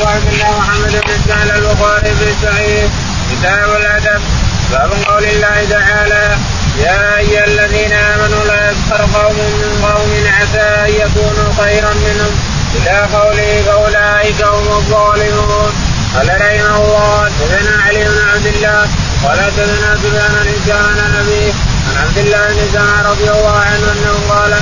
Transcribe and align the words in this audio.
عبد 0.00 0.32
الله 0.32 0.58
محمد 0.58 0.90
بن 0.90 1.10
اسماعيل 1.10 1.50
البخاري 1.50 2.14
في 2.14 2.30
الصحيح. 2.30 2.90
كتاب 3.30 3.70
الأدب. 3.80 4.22
باب 4.70 4.90
قول 5.06 5.24
الله 5.24 5.66
تعالى 5.70 6.36
يا 6.78 7.18
أيها 7.18 7.44
الذين 7.44 7.92
آمنوا 7.92 8.44
لا 8.44 8.70
يسخر 8.70 9.02
قوم 9.18 9.36
من 9.36 9.84
قوم 9.84 10.10
عسى 10.36 10.68
أن 10.84 10.92
يكونوا 11.02 11.52
خيرا 11.64 11.94
منهم. 11.94 12.32
إلى 12.74 13.06
قوله 13.16 13.62
فأولئك 13.66 14.42
هم 14.42 14.66
الظالمون. 14.76 15.72
قال 16.14 16.28
رحمه 16.28 16.76
الله 16.76 17.24
حدثنا 17.24 17.82
علي 17.82 18.04
بن 18.08 18.20
عبد 18.32 18.46
الله. 18.46 18.88
قال 19.24 19.40
حدثنا 19.40 19.96
سفيان 19.96 20.34
بن 20.44 20.56
كان 20.66 20.98
نبي 21.18 21.52
عن 21.88 21.96
عبد 22.02 22.18
الله 22.18 22.46
بن 22.46 22.62
سمع 22.72 23.02
رضي 23.10 23.30
الله 23.30 23.56
عنه 23.56 23.92
أنه 23.92 24.14
قال 24.28 24.52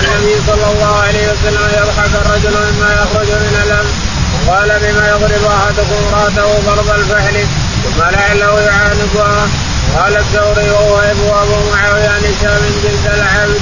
النبي 0.00 0.34
صلى 0.46 0.66
الله 0.72 1.02
عليه 1.02 1.32
وسلم 1.32 1.64
يضحك 1.78 2.12
الرجل 2.22 2.54
مما 2.66 2.90
يخرج 3.02 3.30
من 3.30 3.60
الامر 3.64 3.90
وقال 4.48 4.68
بما 4.68 5.08
يضرب 5.08 5.44
أحدكم 5.44 5.94
امراته 6.08 6.60
ضرب 6.66 6.90
الفحل 7.00 7.46
ثم 7.84 8.00
لعله 8.02 8.60
يعانقها 8.60 9.48
قال 9.96 10.16
الثوري 10.16 10.70
وهو 10.70 10.98
أبو 10.98 11.70
معاوية 11.70 12.08
عن 12.08 12.24
هشام 12.24 12.62
جلد 12.82 13.06
العبد. 13.14 13.60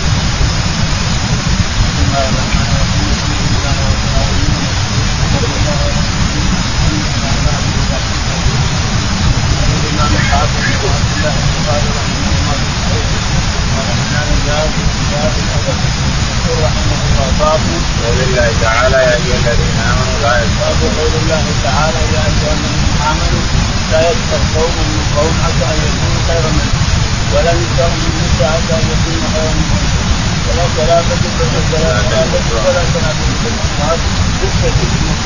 رحمه 16.64 16.98
الله 17.06 17.28
باب 17.40 17.60
قول 18.02 18.18
الله 18.28 18.48
تعالى 18.62 18.96
يا 18.96 19.14
ايها 19.20 19.38
الذين 19.44 19.78
امنوا 19.90 20.18
لا 20.22 20.34
باب 20.60 20.80
قول 20.98 21.12
الله 21.22 21.44
تعالى 21.66 22.00
يا 22.14 22.22
ايها 22.30 22.52
الذين 22.58 22.86
امنوا 23.10 23.44
لا 23.92 24.00
يسخر 24.10 24.40
قوم 24.56 24.74
من 24.92 25.04
قوم 25.16 25.34
عسى 25.44 25.64
ان 25.72 25.78
يكونوا 25.86 26.22
خيرا 26.28 26.50
منهم 26.56 26.82
ولا 27.34 27.52
نساء 27.60 27.88
من 28.02 28.12
نساء 28.24 28.48
عسى 28.56 28.74
ان 28.80 28.86
يكون 28.94 29.22
خيرا 29.34 29.52
منهم 29.60 29.84
ولا 30.46 30.64
صلاة 30.76 31.08
ولا 31.40 31.60
صلاة 31.72 32.06
ولا 32.66 32.82
في 33.40 33.48
الأصحاب 33.52 33.98
ستة 34.40 34.78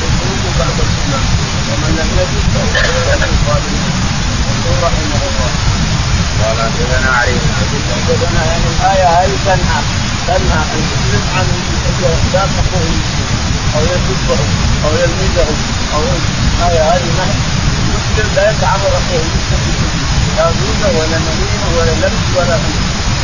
الخروج 0.05 0.43
بعد 0.59 0.77
الإسلام 0.85 1.25
ومن 1.69 1.91
لم 1.99 2.09
يجد 2.19 2.43
فهو 2.53 3.23
الظالمين 3.33 3.93
يقول 4.51 4.77
رحمه 4.83 5.21
الله 5.29 5.51
قال 6.41 6.57
حدثنا 6.61 7.11
علي 7.17 7.37
حدثنا 7.59 8.45
يعني 8.45 8.65
الآية 8.73 9.07
هذه 9.07 9.35
تنهى 9.45 10.00
تنهى 10.27 10.61
المسلم 10.77 11.23
عن 11.37 11.45
لا 12.33 12.43
تقوه 12.55 12.91
أو 13.75 13.81
يسبه 13.83 14.39
أو 14.85 14.91
يلمزه 15.01 15.49
أو 15.95 16.01
الآية 16.01 16.81
هذه 16.91 17.09
نهي 17.17 17.35
المسلم 17.81 18.35
لا 18.35 18.51
يتعرض 18.51 18.93
أخوه 18.99 19.21
المسلم 19.27 20.01
لا 20.37 20.45
غيبة 20.45 20.89
ولا 20.99 21.17
نميمة 21.27 21.67
ولا 21.77 21.91
لمس 21.91 22.23
ولا 22.37 22.55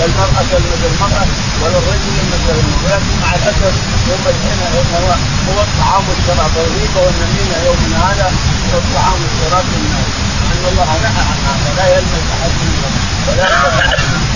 المرأة 0.06 0.44
تلمس 0.52 0.82
المرأة 0.92 1.26
ولا 1.62 1.78
الرجل 1.78 2.12
يلمس 2.18 2.44
الرجل 2.50 2.74
ولكن 2.86 3.14
مع 3.22 3.36
الأسف 3.36 3.76
يوم 4.10 4.24
الحين 4.34 4.60
هو 4.74 5.08
هو 5.50 5.62
الطعام 5.68 6.04
والشراب 6.10 6.52
الغيبة 6.58 7.00
والنميمة 7.06 7.58
يومنا 7.66 7.98
هذا 8.12 8.28
هو 8.74 8.78
الطعام 8.78 9.18
والشراب 9.24 9.66
للناس 9.74 10.10
أن 10.52 10.64
الله 10.72 10.90
نهى 11.04 11.24
عن 11.30 11.40
هذا 11.48 11.70
لا 11.78 11.98
يلمس 11.98 12.26
أحد 12.36 12.52
منهم 12.62 12.94
ولا 13.28 13.44
يلمس 13.50 13.80
أحد 13.86 14.27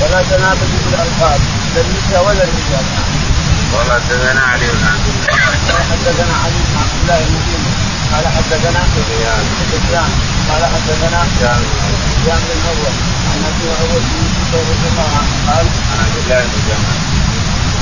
ولا 0.00 0.20
تنابزوا 0.30 0.80
بالألقاب 0.84 1.40
لا 1.74 1.80
النساء 1.80 2.20
ولا 2.26 2.44
الرجال. 2.44 2.86
قال 3.72 3.92
حدثنا 3.92 4.42
علي 4.52 4.66
بن 4.66 4.84
عبد 4.92 5.08
الله. 5.12 5.36
قال 5.68 5.82
حدثنا 5.90 6.34
علي 6.44 6.60
بن 6.68 6.74
عبد 6.82 6.96
الله 7.02 7.18
المديني 7.26 7.72
قال 8.12 8.24
حدثنا 8.36 8.80
سفيان. 8.94 9.44
سفيان. 9.72 10.10
قال 10.48 10.62
حدثنا 10.74 11.20
سفيان. 11.32 11.62
بن 12.26 12.50
الأول 12.56 12.94
عن 13.30 13.38
أبي 13.50 13.66
عروة 13.78 14.02
بن 14.12 14.20
الزبير 14.26 14.64
رضي 14.72 14.86
الله 14.92 15.10
عنه 15.18 15.32
قال 15.48 15.66
عن 15.90 15.98
عبد 16.04 16.16
الله 16.22 16.40
بن 16.52 16.60
جمعة. 16.68 16.96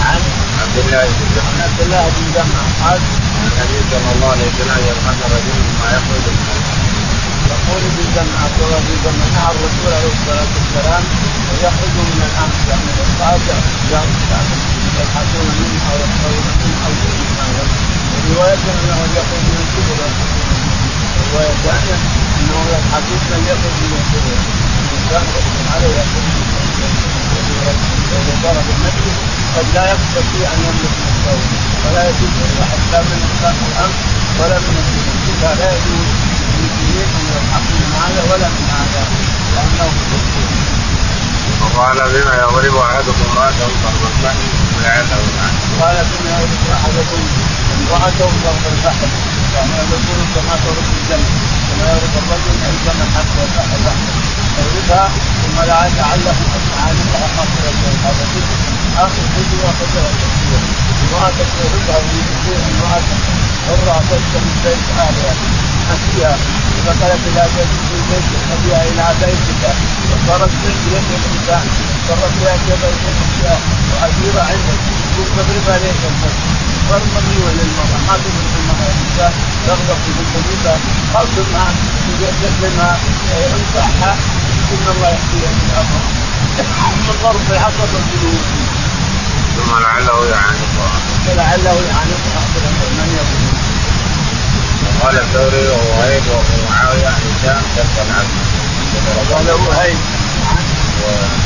عن 0.09 0.20
عبد 0.62 0.78
الله 0.84 1.04
بن 1.19 1.26
جمعة. 1.34 1.50
عن 1.50 1.60
عبد 1.66 1.81
الله 1.81 2.04
بن 2.16 2.25
جمعة 2.37 2.65
قال 2.82 3.00
النبي 3.47 3.78
صلى 3.91 4.09
الله 4.15 4.31
عليه 4.34 4.49
وسلم 4.50 4.78
يبحث 4.88 5.19
الرجل 5.26 5.54
مما 5.69 5.88
يخرج 5.97 6.25
من 6.37 6.59
يقول 7.55 7.83
الله 8.65 8.78
بن 8.87 8.94
جمعه 9.05 9.28
نهى 9.34 9.50
الرسول 9.55 9.91
عليه 9.99 10.12
الصلاة 10.19 10.50
والسلام 10.56 11.03
ويخرج 11.49 11.94
من 12.11 12.22
الامر 12.28 12.56
يعني 12.71 12.91
الإصحاب 12.94 13.41
يبحثون 15.00 15.49
منه 15.61 15.83
أو 15.91 15.97
يخرجون 16.05 16.55
منه 16.61 16.78
أو 16.87 16.93
منه 17.03 17.91
ورواية 18.12 18.65
انه 18.81 18.99
يخرج 19.19 19.43
من 19.50 19.59
الكبر. 19.65 20.11
رواية 21.33 21.55
ثانية 21.65 21.97
أنه 22.38 22.59
يبحثون 22.75 23.21
من 23.31 23.43
يخرج 23.50 23.77
من 23.82 23.93
الكبر. 24.00 24.37
الإنسان 24.82 25.25
يحكم 25.37 25.67
عليه 25.75 25.94
يخرج 26.00 26.25
من 26.31 26.43
في 28.67 28.72
المجلس 28.77 29.17
قد 29.56 29.67
لا 29.75 29.84
يستطيع 29.93 30.47
أن 30.55 30.61
يملك 30.67 30.94
نفسه. 31.06 31.41
ولا 31.84 32.03
يجوز 32.09 32.31
حتى 32.71 32.99
من 33.09 33.19
الامر 33.71 33.93
ولا 34.38 34.59
من 34.59 34.75
الكبر 34.81 35.55
لا 35.61 35.69
يجوز 35.77 36.19
ان 37.16 37.25
يلحقوا 37.34 37.77
من 37.81 37.93
هذا 38.03 38.22
ولا 38.31 38.49
من 38.49 38.66
هذا 38.78 39.03
لأنه 39.55 39.91
وقال 41.61 41.97
بما 41.97 42.34
يضرب 42.43 42.77
أحدكم 42.77 43.28
راسه 43.38 43.66
ضرب 43.84 44.03
الفحل 44.11 44.41
ولعله 44.77 45.19
قال 45.81 45.97
كما 46.12 46.33
يضرب 46.43 46.65
أحدكم 46.77 47.21
امرأته 47.77 48.27
ضرب 48.44 48.65
الفحل 48.72 49.11
يعني 49.55 49.72
يقول 49.93 50.21
كما 50.34 50.55
تضرب 50.65 50.88
الجنة. 51.00 51.31
كما 51.69 51.84
يضرب 51.93 52.15
الرجل 52.22 52.56
الجنه 52.72 53.06
حتى 53.17 53.41
يضربها 54.59 55.09
ثم 55.43 55.56
لعل 55.69 55.91
لعله 55.97 56.37
عالمها 56.82 57.27
خاصه 57.37 57.67
هذا 58.05 58.25
آخر 58.99 59.22
شيء 59.34 59.50
واخذها 59.65 60.11
تكفير 60.21 60.61
امرأتك 61.05 61.49
تضربها 61.59 61.97
ويجيبون 61.99 62.62
امرأتك 62.75 63.21
حرة 63.67 63.99
تسلم 64.11 64.44
البيت 64.53 64.84
أهلها. 64.99 65.34
نسيها 65.91 66.37
فقالت 66.87 67.23
إلى 67.29 67.45
في 67.55 67.95
البيت 67.99 68.29
خذيها 68.49 68.83
إلى 68.89 69.07
بيتك 69.21 69.63
وصارت 70.11 70.51
بنت 70.63 70.83
يد 70.95 71.09
الانسان 71.19 71.65
صارت 72.09 72.33
بها 72.41 72.55
يد 72.55 72.83
الانسان 72.93 73.61
واسيره 73.91 74.43
عندك 74.51 74.79
تقول 75.13 75.27
تضربها 75.37 75.79
ليش 75.79 76.01
صار 76.89 77.03
ممنوع 77.15 77.51
للمرأة 77.59 77.99
ما 78.09 78.15
تضرب 78.23 78.53
المرأة 78.61 78.91
الإنسان 78.95 79.33
تغضب 79.67 79.99
في 80.05 80.25
تجيبها 80.35 80.77
خاصمها 81.15 81.67
تسلمها 82.43 82.99
انصحها 83.55 84.12
ان 84.73 84.87
الله 84.95 85.09
يحكيها 85.09 85.51
من 85.57 85.71
الامر 85.71 86.01
من 87.07 87.15
ضرب 87.23 87.47
العصا 87.51 87.85
والجنود 87.95 88.41
ثم 89.57 89.71
لعله 89.83 90.27
يعانقها 90.31 90.91
فلعله 91.27 91.75
يعانقها. 91.89 92.41
قال 95.03 95.19
الثوري 95.19 95.69
وهو 95.69 96.03
هيب 96.03 96.22
وابو 96.28 96.56
معاوية 96.71 97.06
عن 97.06 97.21
هشام 97.31 97.62
كف 97.77 97.94
العبد 98.06 98.34
قال 99.33 99.50
وهيب 99.50 99.99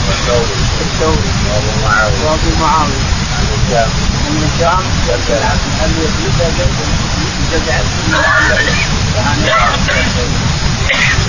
والثوري 0.09 0.57
الثوري 0.81 1.29
وأبو 1.51 1.87
معاوية. 1.87 2.25
وأبو 2.25 2.51
معاوية. 2.61 3.05
عن 3.35 3.47
هشام 3.55 3.89
من 4.31 4.51
هشام 4.57 4.83
كف 5.09 5.31
العبد 5.31 5.67
هل 5.81 5.91
يثبتها 6.05 6.49
يعني 7.67 7.89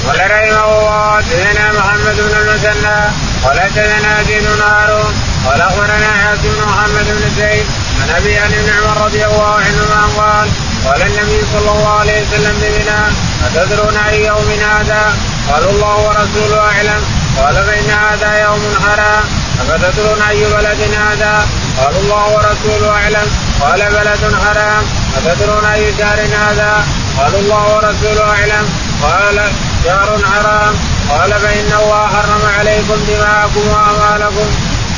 قال 0.07 0.19
رحمه 0.31 0.65
الله 0.65 1.17
حدثنا 1.17 1.71
محمد 1.71 2.15
بن 2.15 2.35
المثنى 2.37 2.99
قال 3.43 3.59
حدثنا 3.61 4.23
زيد 4.23 4.43
بن 4.43 4.61
هارون 4.61 5.13
قال 5.45 5.61
اخبرنا 5.61 6.11
حاتم 6.23 6.41
بن 6.41 6.65
محمد 6.65 7.05
بن 7.05 7.29
زيد 7.35 7.65
عن 8.01 8.09
أبي 8.09 8.37
عن 8.37 8.53
ابن 8.53 8.69
عمر 8.69 9.05
رضي 9.05 9.25
الله 9.25 9.53
عنهما 9.53 10.05
قال 10.17 10.49
قال 10.85 11.01
النبي 11.01 11.41
صلى 11.53 11.71
الله 11.71 11.99
عليه 11.99 12.21
وسلم 12.21 12.55
بمنى 12.61 13.01
أتدرون 13.45 13.97
أي 13.97 14.25
يوم 14.25 14.49
هذا؟ 14.49 15.13
قالوا 15.51 15.71
الله 15.71 15.95
ورسوله 15.95 16.59
أعلم. 16.59 17.03
قال 17.39 17.55
فان 17.55 17.89
هذا 17.89 18.43
يوم 18.43 18.63
حرام 18.85 19.23
أفتدرون 19.61 20.21
أي 20.21 20.45
بلد 20.45 20.81
هذا؟ 20.97 21.47
قالوا 21.77 21.99
الله 22.01 22.25
ورسوله 22.35 22.89
أعلم. 22.91 23.27
قال 23.61 23.79
بلد 23.79 24.35
حرام 24.43 24.83
أتدرون 25.17 25.65
أي 25.65 25.93
شهر 25.97 26.19
هذا؟ 26.19 26.85
قالوا 27.17 27.39
الله 27.39 27.75
ورسوله 27.75 28.29
أعلم. 28.29 28.65
قال 29.03 29.37
شهر 29.85 30.19
حرام 30.33 30.73
قال 31.09 31.31
فإن 31.39 31.71
الله 31.81 32.07
حرم 32.07 32.43
عليكم 32.59 32.97
دماءكم 33.07 33.63
وأموالكم 33.67 34.47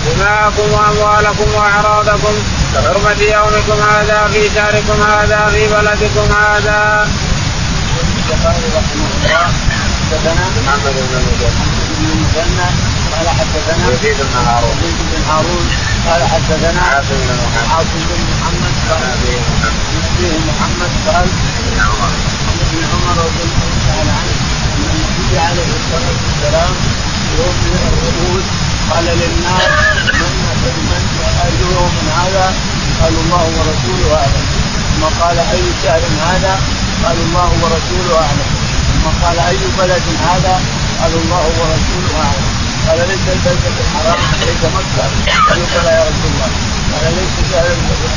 دماءكم 0.06 0.74
وأموالكم 0.74 1.56
وأعراضكم. 1.56 2.34
كحرمة 2.78 3.22
يومكم 3.22 3.80
هذا 3.90 4.30
في 4.34 4.50
شهركم 4.56 5.02
هذا 5.02 5.50
في 5.54 5.68
بلدكم 5.68 6.28
هذا. 6.36 7.08
البخاري 8.18 8.68
رحمه 8.78 9.08
الله 9.18 9.48
حدثنا 10.12 10.46
محمد 10.58 10.96
بن 11.10 11.16
المثنى 12.12 12.70
قال 13.14 13.28
حدثنا 13.40 13.84
يزيد 13.94 14.18
بن 14.18 14.38
هارون 14.48 14.78
يزيد 14.84 15.08
بن 15.12 15.24
هارون 15.30 15.66
قال 16.08 16.22
حدثنا 16.34 16.82
عاصم 16.82 17.20
بن 17.28 17.38
محمد 17.44 17.68
عاصم 17.74 18.02
بن 18.10 18.20
محمد 18.32 18.74
قال 18.90 19.02
نبيه 20.04 20.38
محمد 20.50 20.92
قال 21.08 21.28
ابن 21.60 21.80
عمر 21.80 22.12
ابن 22.62 22.80
عمر 22.92 23.16
رضي 23.26 23.44
الله 23.48 23.72
تعالى 23.88 24.12
عنه 24.20 24.36
ان 24.76 24.84
النبي 24.94 25.40
عليه 25.40 25.70
الصلاه 25.80 26.18
والسلام 26.26 26.74
يوم 27.38 27.58
الرؤوس 27.76 28.48
قال 28.92 29.06
للناس 29.06 29.72
من 30.20 30.76
من 30.90 31.04
يوم 31.62 31.96
هذا 32.20 32.54
بن 33.02 33.32
عمر 33.32 33.48
ورسوله 33.58 34.16
أعلم. 34.20 34.46
ثم 34.92 35.04
قال 35.22 35.38
أي 35.40 35.64
شهر 35.84 36.02
هذا؟ 36.28 36.54
قالوا 37.04 37.26
الله 37.28 37.50
ورسوله 37.64 38.16
أعلم. 38.26 38.50
ثم 38.94 39.06
قال 39.24 39.40
أي 39.40 39.58
بلد 39.80 40.06
هذا؟ 40.30 40.56
قالوا 41.02 41.22
الله 41.24 41.46
ورسوله 41.60 42.14
أعلم. 42.26 42.48
قال 42.88 43.00
ليس 43.10 43.26
البلدة 43.36 43.78
الحرام 43.84 44.20
ليس 44.48 44.64
مكة. 44.78 45.06
قالوا 45.48 45.68
بلى 45.74 45.92
يا 45.98 46.04
رسول 46.10 46.30
الله. 46.34 46.50
قال 46.94 47.06
ليس 47.18 47.36
شهر 47.52 47.68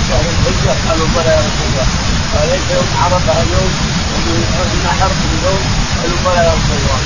شهر 0.09 0.25
الحجة. 0.35 0.75
قالوا 0.89 1.09
بلى 1.17 1.31
يا 1.37 1.43
رسول 1.49 1.67
الله. 1.71 1.87
قال 2.33 2.49
ليس 2.53 2.67
يوم 2.77 2.89
عرفة 3.03 3.33
اليوم 3.43 3.73
نحر 4.87 5.11
اليوم. 5.35 5.63
قالوا 6.01 6.19
بلى 6.25 6.41
يا 6.49 6.53
رسول 6.59 6.79
الله. 6.83 7.01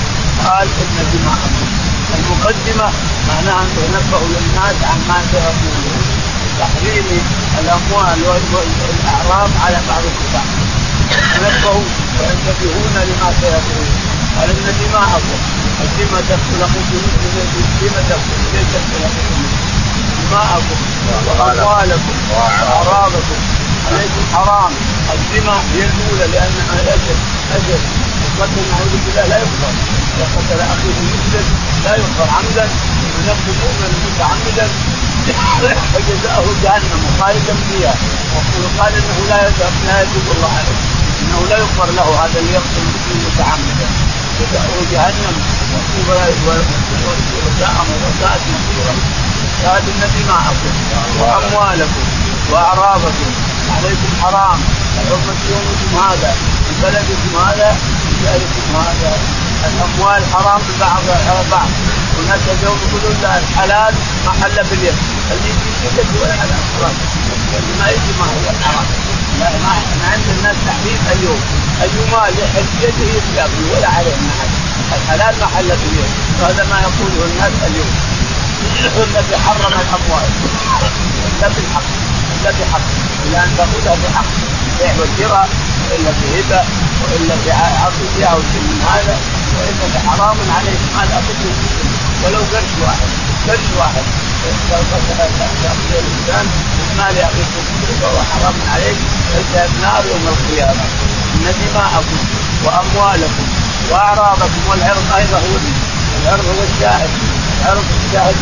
قال 0.47 0.69
إن 0.83 0.97
دماءكم 1.13 1.69
المقدمة 2.19 2.89
معناها 3.29 3.63
ان 3.63 3.69
تنبه 3.77 4.23
للناس 4.35 4.77
عن 4.91 4.99
ما 5.09 5.19
سيقولون. 5.31 5.94
تحريم 6.61 7.07
الاموال 7.61 8.19
والاعراض 8.27 9.51
على 9.65 9.79
بعض 9.89 10.03
الكفار 10.11 10.49
تنبهوا 11.35 11.85
وينتبهون 12.19 12.95
لما 13.09 13.33
سيقولون 13.41 13.91
قال 14.37 14.51
ان 14.51 14.75
دماءكم 14.81 15.39
الدماء 15.85 16.23
تدخل 16.29 16.61
الدماء 17.65 18.03
تدخل 18.09 18.39
ليس 18.55 18.73
تدخل 18.73 19.55
دماءكم 20.31 20.79
واموالكم 21.39 22.17
واعراضكم 22.31 23.39
عليكم 23.87 24.23
حرام. 24.35 24.73
الدماء 25.15 25.61
هي 25.75 25.83
الاولى 25.85 26.27
لانها 26.33 26.79
أجل 26.95 27.17
أجل. 27.57 27.81
القتل 28.27 28.63
نعوذ 28.71 28.95
بالله 29.05 29.25
لا 29.29 29.39
يغفر. 29.39 29.73
اذا 30.17 30.27
قتل 30.37 30.61
أخيه 30.61 30.97
المسلم 31.05 31.47
لا 31.85 31.97
يغفر 31.97 32.29
عمدا. 32.37 32.67
وينفذ 33.15 33.55
مؤمنا 33.63 33.89
متعمدا 34.07 34.67
فجزاؤه 35.93 36.49
جهنم 36.63 37.03
خالدا 37.21 37.55
فيها. 37.69 37.95
وقال 38.65 38.93
إنه 38.95 39.19
لا 39.29 39.37
لا 39.87 40.03
يتوب 40.03 40.27
الله 40.37 40.53
عليه. 40.59 40.79
إنه 41.23 41.41
لا 41.51 41.59
يغفر 41.59 41.91
له 41.91 42.25
هذا 42.25 42.39
اللي 42.41 42.53
يقتل 42.53 42.83
المسلم 42.85 43.19
متعمدا 43.27 43.89
جزاؤه 44.41 44.81
جهنم. 44.93 45.37
وساء 47.47 47.77
وساءت 48.07 48.43
مصيرا 48.53 48.95
شهادة 49.63 49.89
النبي 49.95 50.25
معكم. 50.29 50.73
وأموالكم. 51.21 52.05
وأعراضكم. 52.53 53.31
عليكم 53.77 54.11
حرام. 54.23 54.59
حرمة 54.97 55.41
يومكم 55.51 55.91
هذا. 56.05 56.35
بلدكم 56.83 57.33
هذا 57.47 57.77
بلدكم 58.23 58.77
هذا. 58.77 59.13
الأموال 59.69 60.23
حرام 60.35 60.63
بعضها 60.81 61.31
على 61.31 61.45
بعض. 61.51 61.69
هناك 62.25 62.45
اليوم 62.59 62.79
يقولون 62.85 63.17
لا 63.23 63.39
الحلال 63.39 63.95
ما 64.27 64.33
حل 64.41 64.57
باليد. 64.71 64.97
اللي 65.33 65.51
في 65.61 65.69
يدك 65.87 66.07
هو 66.17 66.25
الحلال. 66.25 66.61
خلاص 66.75 66.97
ما 67.81 67.87
يجي 67.89 68.13
ما 68.21 68.27
هو 68.33 68.51
الحرام 68.55 68.87
لا 69.41 69.51
ما 69.65 69.73
عند 70.13 70.27
الناس 70.37 70.57
تحريم 70.67 71.01
اليوم 71.13 71.41
اي 71.83 71.91
مال 72.13 72.35
يحل 72.43 72.67
بيده 72.81 73.21
يأكل 73.37 73.63
ولا 73.73 73.89
عليه 73.89 74.17
ما 74.17 74.97
الحلال 74.97 75.35
ما 75.41 75.47
حل 75.47 75.69
باليد. 75.69 76.11
وهذا 76.41 76.65
ما 76.71 76.77
يقوله 76.87 77.25
الناس 77.31 77.53
اليوم. 77.67 77.93
الذي 78.97 79.37
حرم 79.45 79.73
الأموال. 79.83 80.31
الا 81.39 81.49
بالحق 81.49 81.89
الا 82.41 82.51
بحق 82.51 82.87
الا 83.27 83.45
ان 83.45 83.51
تاخذها 83.57 83.97
بحق 84.05 84.31
بيع 84.79 84.93
وشراء 85.01 85.49
وإلا 85.91 86.11
بهبة 86.21 86.61
وإلا 87.03 87.35
بعطيه 87.47 88.27
أو 88.33 88.39
شيء 88.53 88.63
من 88.71 88.81
هذا 88.93 89.17
وإلا 89.57 89.87
بحرام 89.95 90.37
عليك. 90.57 90.81
مال 90.97 91.09
اخذه 91.13 91.55
ولو 92.25 92.39
قرش 92.39 92.73
واحد 92.83 93.09
قرش 93.49 93.69
واحد. 93.79 94.05
ياخذ 95.65 95.91
الانسان 95.91 96.47
من 96.77 96.97
مال 96.99 97.19
اخيه 97.19 97.45
فهو 98.01 98.19
حرام 98.33 98.55
عليك. 98.73 98.99
فانت 99.33 99.71
النار 99.71 100.03
يوم 100.07 100.25
القيامة. 100.35 100.85
ان 101.35 101.55
دماءكم 101.61 102.19
وأموالكم 102.65 103.47
وأعراضكم 103.91 104.63
والعرض 104.71 105.07
أيضا 105.17 105.39
هو 105.39 105.57
العرض 106.23 106.45
هو 106.45 106.63
الشاهد. 106.75 107.11
العرض 107.63 107.85
الشاهد 108.07 108.37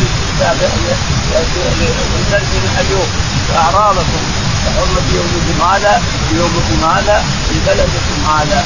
يسلسل 2.19 2.63
اليوم 2.81 3.09
وأعراضكم 3.49 4.21
كحرمة 4.65 5.07
يومكم 5.13 5.57
هذا 5.69 6.01
في 6.29 6.35
يومكم 6.35 6.79
هذا 6.89 7.23
في 7.49 7.55
بلدكم 7.67 8.17
هذا. 8.31 8.63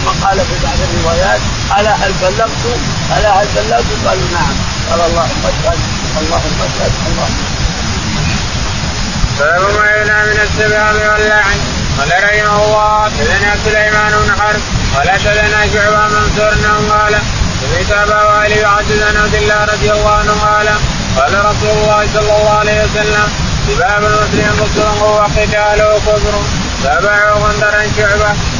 ثم 0.00 0.26
قال 0.26 0.38
في 0.38 0.54
بعض 0.64 0.78
الروايات 0.88 1.40
ألا 1.78 1.94
هل 1.94 2.12
بلغت؟ 2.22 2.78
ألا 3.18 3.42
هل 3.42 3.46
بلغت؟ 3.56 3.84
قالوا 4.06 4.28
نعم 4.32 4.54
قال 4.90 5.00
اللهم 5.00 5.42
اشهد 5.44 5.78
اللهم 6.20 6.58
اشهد 6.68 6.92
اللهم 7.08 7.60
باب 9.40 9.60
ما 9.60 9.90
ينهى 9.96 10.22
من 10.26 10.40
السباب 10.46 10.94
واللعن 10.94 11.58
قال 11.98 12.10
رحمه 12.24 12.64
الله 12.64 13.04
حدثنا 13.04 13.56
سليمان 13.64 14.12
بن 14.24 14.40
حرب 14.40 14.60
ولا 14.98 15.12
حدثنا 15.12 15.66
شعبة 15.72 16.08
منصور 16.08 16.52
قال 16.90 17.14
سمعت 17.60 17.92
ابا 17.92 18.22
والي 18.22 18.60
يحدث 18.60 19.02
عن 19.08 19.16
عبد 19.16 19.34
الله 19.34 19.64
رضي 19.64 19.90
الله 19.92 20.10
عنه 20.10 20.32
قال 20.32 20.68
قال 21.16 21.44
رسول 21.44 21.70
الله 21.70 22.06
صلى 22.14 22.20
الله 22.20 22.50
عليه 22.50 22.84
وسلم 22.84 23.28
سباب 23.68 24.04
المسلم 24.04 24.52
مسلم 24.62 25.02
وقتاله 25.02 25.98
كفر 26.06 26.34
تابعه 26.84 27.32
غندر 27.32 27.74
عن 27.74 27.88
شعبة. 27.96 28.59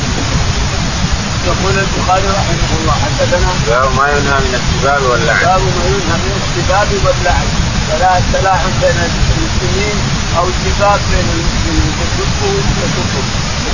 يقول 1.47 1.75
البخاري 1.79 2.29
رحمه 2.29 2.71
الله 2.79 2.95
حدثنا 3.05 3.51
باب 3.69 3.89
ما 3.99 4.07
ينهى 4.13 4.39
من 4.47 4.55
السباب 4.61 5.03
واللعن. 5.11 5.41
باب 5.45 5.63
ما 5.77 5.85
ينهى 5.93 6.17
من 6.25 6.33
السباب 6.41 6.89
واللعن. 7.05 7.49
فلا 7.89 8.19
التلاعن 8.19 8.73
بين 8.83 8.99
المسلمين 9.09 9.97
أو 10.39 10.45
السباب 10.53 11.01
بين 11.11 11.29
المسلمين. 11.37 11.93
تسبه 12.01 12.53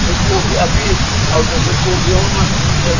تسبه 0.07 0.39
بابيه 0.51 0.97
أو 1.35 1.41
تسبه 1.51 1.95
بامه 2.07 2.47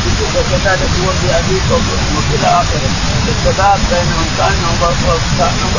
تسبه 0.05 0.41
كذلك 0.51 0.91
هو 1.01 1.09
بابيك 1.21 1.67
والى 1.71 2.49
آخره. 2.61 2.91
السباب 3.31 3.79
بينهم 3.91 4.27
كانهم 4.37 4.75
كانهم 5.37 5.71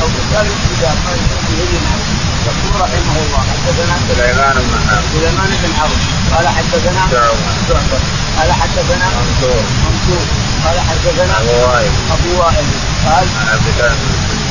أو 0.00 0.06
قتال 0.18 0.46
السباب 0.56 0.96
ما 1.04 1.12
يسمى 1.18 1.52
به 1.58 2.09
يقول 2.46 2.80
رحمه 2.80 3.16
الله 3.24 3.42
حدثنا 3.50 3.96
سليمان 4.08 4.56
بن 4.68 4.78
حرب. 4.88 5.04
سليمان 5.14 5.50
بن 5.62 5.72
حرب. 5.78 5.98
قال 6.34 6.48
حدثنا 6.48 7.02
شعبة 7.68 7.98
قال 8.38 8.52
حدثنا 8.52 9.06
منصور. 9.18 9.62
منصور. 9.84 10.24
قال 10.64 10.80
حدثنا 10.88 11.34
أبو 11.40 11.54
وائل. 11.66 11.92
أبو 12.16 12.30
وائل. 12.40 12.66
قال 13.06 13.26
عن 13.40 13.46
عبد 13.52 13.68
الله 13.72 13.92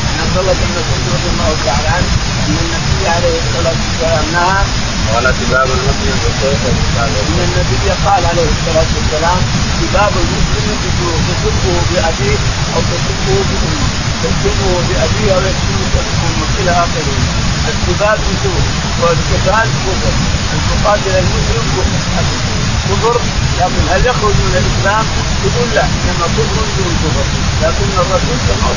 عن 0.10 0.17
عبد 0.24 0.38
الله 0.38 0.53
بن 0.53 0.69
مسعود 0.77 1.03
رضي 1.15 1.29
الله 1.34 1.51
تعالى 1.65 1.88
عنه 1.96 2.10
أن 2.48 2.55
النبي 2.63 3.01
عليه 3.15 3.36
الصلاة 3.43 3.77
والسلام 3.84 4.25
نهى 4.34 4.62
قال 5.13 5.25
سباب 5.41 5.67
المسلم 5.77 6.15
بالسيف 6.24 6.62
أن 7.00 7.13
النبي 7.48 7.89
قال 8.05 8.22
عليه 8.31 8.50
الصلاة 8.55 8.89
والسلام 8.96 9.39
سباب 9.81 10.13
المسلم 10.24 10.67
تسبه 11.29 11.75
بأبيه 11.89 12.38
أو 12.75 12.81
تسبه 12.91 13.38
بأمه 13.50 13.88
تسبه 14.24 14.72
بأبيه 14.88 15.34
أو 15.36 15.41
يسبه 15.50 15.81
بأمه 15.93 16.48
إلى 16.60 16.72
آخره. 16.72 17.49
السباب 17.68 18.18
كفر 18.18 18.63
والقتال 19.01 19.68
كفر 19.86 20.13
ان 20.54 20.60
تقاتل 20.70 21.16
المسلم 21.24 21.66
كفر 22.89 23.20
لكن 23.60 23.84
هل 23.92 24.06
يخرج 24.06 24.34
من 24.34 24.56
الإسلام؟ 24.62 25.06
يقول 25.46 25.70
لا 25.75 25.84
إنما 25.84 26.28
كفر 26.38 26.63
دون 26.78 26.94
كفر 27.04 27.25
لكن 27.62 27.89
الرسول 27.98 28.38
كما 28.48 28.70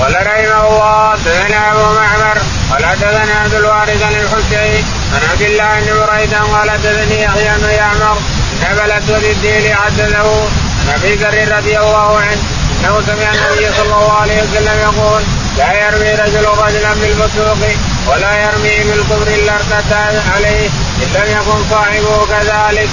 قال 0.00 0.26
رحمه 0.26 0.68
الله 0.68 1.16
سمعنا 1.24 1.72
أبو 1.72 1.94
معمر 1.94 2.38
قال 2.70 2.86
حدثنا 2.86 3.34
عبد 3.34 3.54
الوارث 3.54 4.02
عن 4.02 4.12
الحسين 4.12 4.84
عن 5.14 5.20
عبد 5.30 5.42
الله 5.42 5.80
بن 5.80 6.06
بريدة 6.06 6.38
قال 6.38 6.70
حدثني 6.70 7.22
يحيى 7.22 7.58
بن 7.58 7.68
يعمر 7.68 8.18
ان 8.62 8.84
الاسود 8.84 9.24
الدين 9.24 9.74
حدثه 9.74 10.48
عن 10.80 10.94
أبي 10.94 11.14
ذر 11.14 11.56
رضي 11.56 11.78
الله 11.78 12.18
عنه 12.18 12.61
أنه 12.82 13.00
سمع 13.06 13.30
النبي 13.34 13.72
صلى 13.78 13.94
الله 13.94 14.12
عليه 14.12 14.42
وسلم 14.42 14.78
يقول 14.78 15.22
لا 15.58 15.72
يرمي 15.72 16.10
رجل 16.14 16.44
رجلا 16.44 16.94
بالفسوق 16.94 17.62
ولا 18.06 18.32
يرمي 18.44 18.76
بالكبر 18.84 19.26
إلا 19.26 19.54
ارتدى 19.54 20.18
عليه 20.34 20.66
إن 21.02 21.08
لم 21.14 21.26
يكن 21.36 21.58
صاحبه 21.70 22.26
كذلك. 22.26 22.90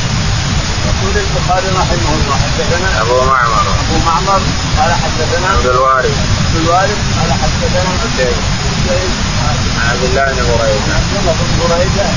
يقول 0.90 1.14
البخاري 1.18 1.68
رحمه 1.82 2.12
الله 2.18 2.38
حدثنا 2.46 3.02
أبو 3.02 3.18
معمر. 3.32 3.66
أبو 3.82 3.98
معمر 4.06 4.42
قال 4.80 4.92
حدثنا 4.94 5.48
عبد 5.50 5.66
الوارث. 5.66 6.18
عبد 6.46 6.56
الوارث 6.56 6.98
قال 7.18 7.32
حدثنا 7.42 7.92
حسين 8.02 8.38
حسين 8.70 9.10
عن 9.46 9.90
عبد 9.90 10.04
الله 10.04 10.26
بن 10.26 10.42
بريدة. 10.50 10.94
عبد 11.00 11.14
الله 11.20 11.34
بن 11.40 11.70
بريدة. 11.70 12.08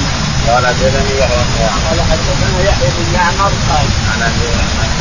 قال 0.48 0.66
حدثني 0.66 1.18
يحيى 1.18 1.42
بن 1.48 1.54
يعمر. 1.60 1.82
قال 1.88 2.00
حدثنا 2.10 2.62
يحيى 2.68 2.88
بن 2.98 3.14
يعمر 3.14 3.52
قال 3.70 3.86
عن 4.12 4.22
ابي 4.22 4.48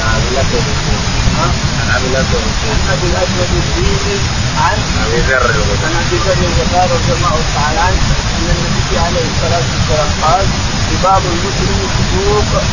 عن 0.02 0.16
أبي 0.20 1.21
عن 1.40 1.88
أبي 1.96 2.08
الاسود 2.12 2.46
عن 2.72 2.80
ابي 2.94 3.08
الاسود 3.12 3.52
الديني 3.64 4.18
عن 4.66 4.78
ابي 5.06 5.20
ذر 5.28 5.44
عن 5.86 5.94
ابي 6.02 6.18
ذر 6.26 6.40
الغفار 6.50 6.88
رضي 6.98 7.12
الله 7.18 7.36
تعالى 7.56 7.80
عنه 7.88 8.02
أن 8.38 8.48
النبي 8.56 8.98
عليه 9.06 9.26
الصلاة 9.34 9.66
والسلام 9.74 10.10
قال 10.24 10.46
شباب 10.90 11.22
المسلم 11.34 11.80
فسوق 11.96 12.64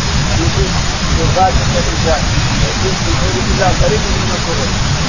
يقاتل 1.18 1.70
الرجال 1.80 2.22
يقول 2.64 2.94
في 3.04 3.10
حدود 3.18 3.46
الله 3.52 3.70
قريب 3.82 4.00
من 4.10 4.20
الكفر 4.24 4.58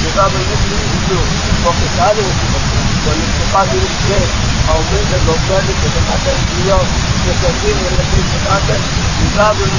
شباب 0.04 0.32
المسلم 0.42 0.80
فسوق 0.92 1.28
وقتاله 1.66 2.28
كفر 2.42 2.62
والانتقاد 3.06 3.70
للسيف 3.76 4.30
أو 4.70 4.80
بنت 4.92 5.12
أو 5.28 5.36
ذلك 5.50 5.78
يتقاتل 5.86 6.38
اليوم 6.58 6.88
ولا 7.28 8.04
كيف 8.12 8.28
يتقاتل 8.36 8.82
يقابل 9.26 9.70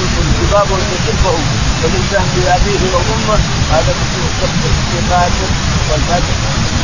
يقابل 0.43 0.79
يحبه 0.95 1.35
والانسان 1.83 2.25
بابيه 2.35 2.83
وامه 2.93 3.39
هذا 3.71 3.91
يقاتل 4.97 5.49
والفاتح 5.91 6.35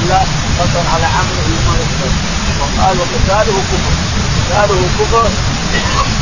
لا 0.10 0.22
فضلا 0.58 0.84
على 0.94 1.06
عمله 1.06 1.48
ما 1.68 1.74
يقتل 1.82 2.12
وقال 2.60 2.98
وقتاله 3.00 3.58
كفر 3.72 3.94
قتاله 4.38 4.82
كفر 5.00 5.30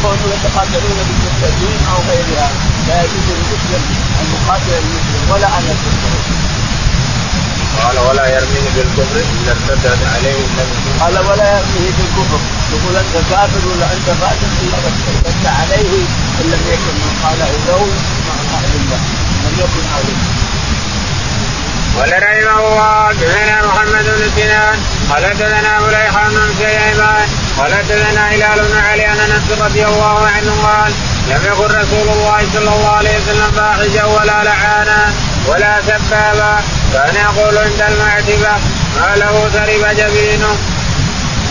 كونوا 0.01 0.27
يتقاتلون 0.35 0.97
بالمسلمين 1.07 1.79
أو 1.91 1.97
غيرها 2.09 2.49
لا 2.87 3.03
يجوز 3.03 3.25
للمسلم 3.29 3.83
ان 4.21 4.25
يقاتل 4.35 4.73
المسلم 4.83 5.31
ولا 5.31 5.47
ان 5.57 5.63
يقتله 5.63 6.19
قال 7.83 7.97
ولا 8.07 8.25
يرميه 8.35 8.67
بالكفر 8.75 9.15
إلا 9.33 9.51
ارتدت 9.51 10.01
عليه 10.13 10.39
النبي. 10.47 10.77
قال 11.01 11.15
ولا 11.27 11.47
يرميه 11.57 11.91
بالكفر. 11.97 12.39
يقول 12.73 12.95
أنت 13.03 13.15
كافر 13.29 13.67
ولا 13.71 13.87
أنت 13.95 14.07
فاسق؟ 14.21 14.51
الا 14.63 14.77
ارتدت 14.77 15.45
عليه 15.59 15.93
ان 16.39 16.45
لم 16.53 16.63
يكن 16.73 16.93
من 17.01 17.11
قاله 17.23 17.51
له 17.67 17.81
مع 18.27 18.35
أهل 18.57 18.71
الله. 18.79 19.01
لم 19.45 19.53
يكن 19.63 19.83
عليه 19.95 20.19
قال 21.95 22.11
رحمه 22.23 22.67
الله 22.67 23.07
حدثنا 23.07 23.65
محمد 23.67 24.05
بن 24.05 24.29
سنان 24.35 24.77
قال 25.09 25.25
حدثنا 25.25 25.79
مليحة 25.79 26.29
بن 26.29 26.53
سليمان. 26.59 27.27
قال 27.57 27.73
حدثنا 27.73 28.29
هلال 28.29 28.59
بن 28.67 28.77
علي 28.77 29.05
ان 29.07 29.19
أنس 29.19 29.61
رضي 29.61 29.85
الله 29.85 30.27
عنه 30.27 30.51
قال 30.63 30.91
لم 31.29 31.41
يكن 31.45 31.65
رسول 31.65 32.09
الله 32.09 32.39
صلى 32.53 32.69
الله 32.75 32.89
عليه 32.89 33.15
وسلم 33.17 33.51
فاحشا 33.51 34.05
ولا 34.05 34.43
لعانا 34.43 35.13
ولا 35.47 35.81
سبابا 35.81 36.59
كان 36.95 37.15
يقول 37.15 37.57
عند 37.57 37.81
المعتبة 37.91 38.53
ما 38.95 39.15
له 39.15 39.33
ضرب 39.55 39.83
جبينه. 39.99 40.51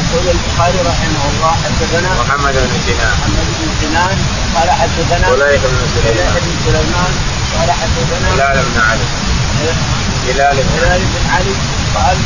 يقول 0.00 0.24
البخاري 0.34 0.78
رحمه 0.90 1.24
الله 1.30 1.52
حدثنا 1.64 2.10
محمد 2.20 2.54
بن 2.54 2.76
سنان 2.86 3.12
محمد 3.20 3.46
بن 3.60 3.68
سنان 3.80 4.16
قال 4.54 4.70
حدثنا 4.80 5.26
مليح 5.30 5.62
بن 5.72 5.82
سليمان. 5.94 6.34
بن 6.44 6.54
سليمان 6.66 7.12
قال 7.54 7.70
حدثنا 7.80 8.28
هلال 8.34 8.58
بن 8.68 8.80
علي. 8.88 9.08
هلال 10.28 10.56
بن 10.56 10.78
هلال 10.78 11.00
بن 11.12 11.24
علي 11.34 11.54
قال 11.94 12.16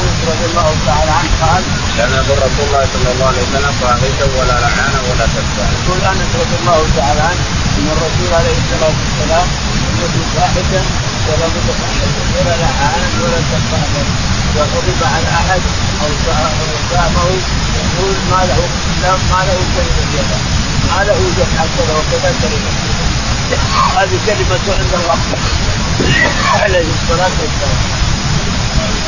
أنس 0.00 0.16
رضي 0.30 0.46
الله 0.50 0.70
تعالى 0.86 1.10
عنه 1.18 1.32
قال 1.42 1.62
لم 1.98 2.10
يكن 2.18 2.36
رسول 2.46 2.64
الله 2.68 2.84
صلى 2.94 3.08
الله 3.12 3.26
عليه 3.26 3.42
وسلم 3.42 3.72
فاحشا 3.80 4.26
ولا 4.38 4.56
لعانا 4.64 4.98
ولا 5.08 5.26
سبابا. 5.34 5.64
يقول 5.76 6.00
أنس 6.12 6.30
رضي 6.42 6.56
الله 6.60 6.80
تعالى 6.96 7.20
عنه 7.20 7.44
إن 7.78 7.86
الرسول 7.94 8.30
عليه 8.38 8.56
الصلاة 8.62 8.94
والسلام 9.00 9.46
يكن 10.02 10.22
فاحشا 10.36 10.82
ولا 11.28 11.46
ولا 12.36 12.54
لعانا 12.62 13.08
ولا 13.22 13.38
سبابا 13.50 14.02
اذا 14.54 14.62
غضب 14.74 15.00
على 15.14 15.28
احد 15.40 15.62
أو 16.02 16.10
سامه 16.92 17.26
يقول 17.78 18.14
ما 18.30 18.40
له 18.48 18.60
ما 19.30 19.40
له 19.48 19.58
كلمه 19.76 20.38
ما 20.90 21.04
له 21.04 21.18
كذا 22.10 22.34
كلمه 22.42 22.72
هذه 23.96 24.18
كلمة 24.26 24.64
عند 24.78 24.94
الله 24.94 25.18
عليه 26.62 26.86
الصلاة 26.96 27.34
والسلام 27.42 28.02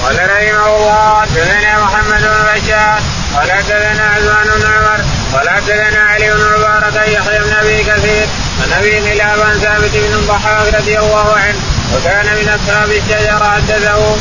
قال 0.02 0.16
رحمه 0.16 0.76
الله 0.76 1.20
حدثنا 1.20 1.84
محمد 1.84 2.20
بن 2.22 2.44
بشار 2.54 3.00
قال 3.36 3.52
حدثنا 3.52 4.04
عثمان 4.06 4.60
بن 4.60 4.66
عمر 4.66 5.00
قال 5.34 5.50
حدثنا 5.50 6.00
علي 6.00 6.30
بن 6.30 6.58
مبارك 6.58 6.96
يحيى 6.96 7.38
بن 7.38 7.52
أبي 7.52 7.84
كثير 7.84 8.26
عن 8.62 8.72
أبي 8.72 9.00
خلاف 9.00 9.56
ثابت 9.62 9.90
بن 9.94 10.14
الضحاك 10.14 10.74
رضي 10.74 10.98
الله 10.98 11.34
عنه 11.36 11.73
وكان 11.94 12.26
من 12.36 12.48
أصحاب 12.48 12.90
الشجرة 12.90 13.50
حدثه 13.50 14.14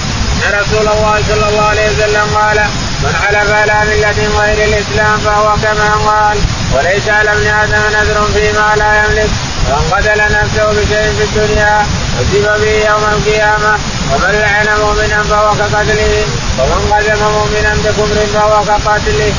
أن 0.45 0.59
رسول 0.59 0.87
الله 0.87 1.23
صلى 1.29 1.49
الله 1.49 1.65
عليه 1.65 1.87
وسلم 1.89 2.27
قال 2.35 2.59
من 3.03 3.15
حلف 3.23 3.51
على 3.51 3.75
ملة 3.89 4.39
غير 4.39 4.67
الإسلام 4.67 5.19
فهو 5.19 5.55
كما 5.63 5.89
قال 6.09 6.37
وليس 6.73 7.09
على 7.09 7.31
ابن 7.31 7.47
آدم 7.47 7.83
نذر 7.97 8.27
فيما 8.33 8.75
لا 8.77 9.03
يملك 9.03 9.29
ومن 9.69 9.89
قتل 9.91 10.19
نفسه 10.37 10.65
بشيء 10.71 11.13
في 11.17 11.23
الدنيا 11.23 11.85
عذب 12.19 12.61
به 12.61 12.89
يوم 12.89 13.03
القيامة 13.03 13.73
ومن 14.11 14.31
لعن 14.31 14.67
مؤمنا 14.79 15.23
فهو 15.23 15.51
كقتله 15.55 16.25
ومن 16.59 16.93
قذف 16.93 17.21
مؤمنا 17.21 17.73
بكفر 17.73 18.25
فهو 18.33 18.63
كقاتله. 18.63 19.33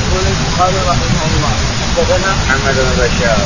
يقول 0.00 0.24
البخاري 0.26 0.78
رحمه 0.88 1.22
الله 1.30 1.52
حدثنا 1.96 2.34
محمد 2.34 2.74
بن 2.74 3.02
بشار 3.02 3.38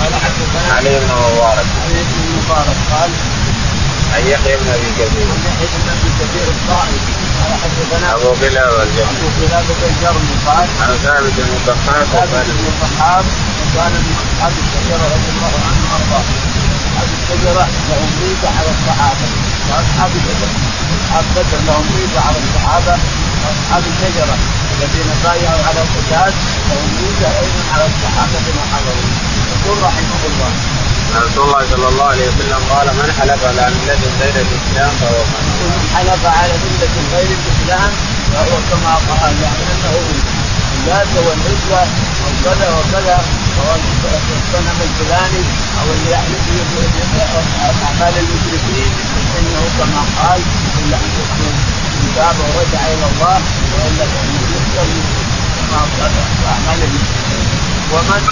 قال 0.00 0.14
حدثنا 0.14 0.78
بن 0.98 1.10
عمر 1.10 1.56
علي 1.84 2.02
بن 2.02 2.18
مبارك 2.36 2.76
قال 2.92 3.10
عن 4.14 4.56
بن 4.56 4.68
ابي 4.76 4.90
كثير 4.98 5.26
يحيى 5.46 5.66
بن 5.82 5.88
ابي 5.94 6.10
كثير 6.20 6.46
الطائي 6.54 6.98
قال 7.40 7.52
حدثنا 7.62 8.14
ابو 8.14 8.30
كلاب 8.40 8.72
الجهل 8.80 9.16
ابو 9.16 9.28
كلابه 9.40 9.78
الجرمي 9.90 10.34
قال 10.46 10.68
عن 10.82 10.96
ثابت 11.04 11.34
بن 11.38 11.52
الضحاك 11.56 12.06
ثابت 12.12 12.46
بن 12.58 12.66
الصحاب 12.72 13.24
وكان 13.60 13.92
من 13.92 14.14
اصحاب 14.24 14.52
الشجره 14.62 15.04
رضي 15.14 15.30
الله 15.34 15.54
عنه 15.66 15.82
وارضاه 15.92 16.26
اصحاب 16.78 17.08
الشجره 17.18 17.66
لهم 17.88 18.10
على 18.58 18.70
الصحابه 18.76 19.55
واصحاب 19.70 20.10
الشجره 20.18 20.54
أصحاب 20.96 21.24
بدر 21.36 21.60
لهم 21.68 21.86
ميزه 21.96 22.20
على 22.26 22.38
الصحابة 22.44 22.94
واصحاب 23.42 23.82
الشجرة 23.92 24.36
الذين 24.74 25.08
بايعوا 25.24 25.62
على 25.68 25.80
القتال 25.86 26.32
لهم 26.68 26.88
ميزه 27.02 27.28
أيضا 27.42 27.60
على 27.74 27.84
الصحابة 27.92 28.36
بما 28.46 28.64
حضروا 28.72 29.08
يقول 29.54 29.76
رحمه 29.88 30.20
الله 30.30 30.50
رسول 31.26 31.44
الله 31.48 31.62
صلى 31.72 31.88
الله 31.88 32.04
عليه 32.04 32.26
وسلم 32.28 32.60
قال 32.70 32.86
من 32.98 33.08
حلف 33.18 33.40
على 33.50 33.64
ملة 33.74 34.02
غير 34.20 34.34
الإسلام 34.46 34.90
فهو. 35.00 35.20
من 35.60 35.72
حلف 35.96 36.22
على 36.38 36.52
ملة 36.64 36.94
غير 37.14 37.28
الإسلام 37.38 37.90
فهو 38.32 38.54
كما 38.70 38.94
قال 39.08 39.34
يعني 39.42 39.62
انه 39.72 39.94
اللات 40.86 41.14
والعزى 41.26 41.82
أو 42.24 42.30
كذا 42.44 42.68
وكذا 42.78 43.18
أو 43.58 43.74
الصنم 44.38 44.78
الفلاني 44.86 45.42
أو 45.80 45.86
اللي 45.94 46.10
يحلف 46.10 46.44
أعمال 47.86 48.14
المشركين 48.18 48.92
إنه 49.38 49.62
كما 49.78 50.02
قال 50.18 50.40
إلا 50.80 50.96
أن 50.96 51.10
يكون 51.20 51.54
تاب 52.16 52.36
ورجع 52.40 52.82
إلى 52.94 53.06
الله 53.12 53.38
وإلا 53.72 54.04
فانه 54.12 54.42
يقتل 54.54 54.90
كما 55.56 55.80
قال 55.98 56.12
أعمال 56.52 56.78
المشركين. 56.88 57.46
ومن؟ 57.92 58.22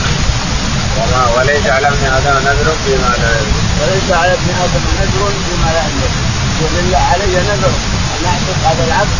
وما 0.98 1.22
وليس 1.36 1.66
على 1.66 1.88
ابن 1.88 2.04
آدم 2.06 2.36
نذر 2.46 2.68
فيما 2.84 3.12
لا 3.22 3.30
يملك. 3.38 3.64
وليس 3.80 4.08
على 4.20 4.32
ابن 4.32 4.48
آدم 4.64 4.84
نذر 5.00 5.32
بما 5.46 5.70
لا 5.72 5.82
يملك 5.88 6.14
يقول 6.60 6.84
لله 6.84 6.98
علي 6.98 7.36
نذر. 7.50 7.74
أن 8.14 8.24
أعتق 8.26 8.58
هذا 8.68 8.84
العبد 8.88 9.18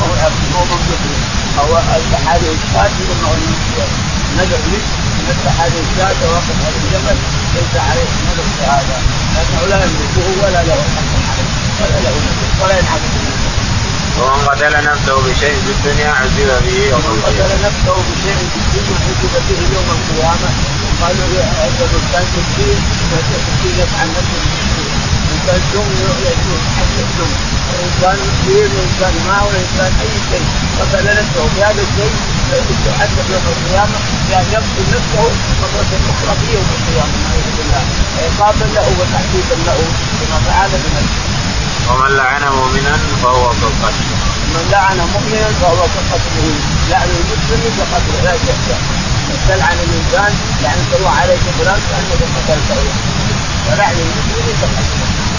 وهو 0.00 0.12
عبد 0.24 0.42
مو 0.52 1.45
هذه 1.60 2.50
الشاة 2.58 2.96
انه 3.12 3.30
نذر 4.36 4.60
لي 4.70 4.80
أن 5.16 5.26
اذبح 5.30 5.60
هذه 5.60 5.80
الشاة 5.86 6.30
واقف 6.32 6.56
على 6.66 6.76
الجبل 6.84 7.16
ليس 7.54 7.74
عليه 7.88 8.08
في 8.56 8.64
هذا 8.64 8.96
لأنه 9.34 9.66
لا 9.68 9.76
يملكه 9.84 10.26
ولا 10.42 10.62
له 10.64 10.74
حق 10.96 11.12
عليه 11.30 11.48
ولا 11.80 11.98
له 12.04 12.10
نذر 12.10 12.64
ولا 12.64 12.78
ينعكس 12.78 13.16
ومن 14.18 14.48
قتل 14.48 14.90
نفسه 14.90 15.14
بشيء 15.14 15.56
في 15.64 15.70
الدنيا 15.70 16.10
عذب 16.10 16.62
به 16.64 16.78
يوم 16.90 17.04
ومن 17.04 17.22
قتل. 17.26 17.66
نفسه 17.66 17.94
بشيء 18.08 18.36
في 18.52 18.58
الدنيا 18.62 18.96
حسب 19.04 19.42
به 19.48 19.60
يوم 19.76 19.88
القيامة. 19.96 20.48
قالوا 21.00 21.42
هذا 21.42 21.84
الانسان 21.84 22.24
مسكين 22.36 22.78
مسكين 23.12 23.74
يفعل 23.80 24.08
نفسه 24.08 24.40
انسان 25.32 25.60
دم 25.72 25.88
يجوز 26.26 26.62
حد 26.76 26.96
الدم 26.98 27.55
انسان 27.84 28.18
كبير 28.36 28.68
انسان 28.84 29.14
ما 29.26 29.36
هو 29.44 29.50
انسان 29.62 29.92
أي 30.02 30.10
شيء. 30.30 30.46
قتل 30.80 31.04
نفسه 31.18 31.42
بهذا 31.56 31.82
الشيء 31.86 32.14
يحدث 32.86 33.26
يوم 33.34 33.46
القيامة 33.54 33.98
بان 34.28 34.46
يقتل 34.56 34.86
نفسه 34.96 35.22
مره 35.60 35.80
أخرى 36.12 36.32
في 36.40 36.46
يوم 36.56 36.68
القيامة 36.76 37.14
نعوذ 37.22 37.48
بالله 37.56 37.82
عقابا 38.22 38.66
له 38.74 38.86
وتحديدا 38.98 39.56
له 39.66 39.78
كما 40.18 40.38
فعل 40.46 40.70
بنفسه 40.84 41.24
ومن 41.88 42.10
لعن 42.16 42.42
مؤمنا 42.58 42.94
فهو 43.22 43.44
كالقتل. 43.60 44.04
من 44.54 44.64
لعن 44.72 44.98
مؤمنا 45.14 45.48
فهو 45.60 45.82
كقتله 45.94 46.48
لعن 46.90 47.08
المسلم 47.18 47.62
كقتله 47.78 48.18
لا 48.24 48.34
شك. 48.46 48.76
تلعن 49.48 49.78
الإنسان 49.86 50.32
لعنة 50.62 50.90
الله 50.98 51.10
عليك 51.10 51.40
فلان 51.58 51.80
كانك 51.90 52.22
قتلته 52.36 52.82
ولعن 53.68 53.96
المسلم 54.06 54.46
كقتله 54.60 55.35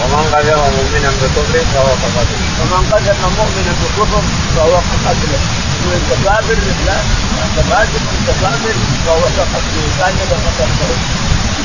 ومن 0.00 0.24
قذف 0.34 0.60
مؤمنا 0.76 1.10
بكفر 1.20 1.54
فهو 1.74 1.90
كقتل. 2.02 2.38
ومن 2.60 2.82
قتل 2.92 3.14
مؤمنا 3.38 3.72
بكفر 3.82 4.22
فهو 4.56 4.74
كقتله 4.88 5.40
وانت 5.86 6.10
كافر 6.24 6.58
لا 6.86 6.96
انت 7.44 7.58
فاسق 7.70 8.02
انت 8.16 8.28
كافر 8.42 8.74
فهو 9.06 9.20
كقتله 9.36 9.84
كانك 9.98 10.30
قتلته 10.46 10.96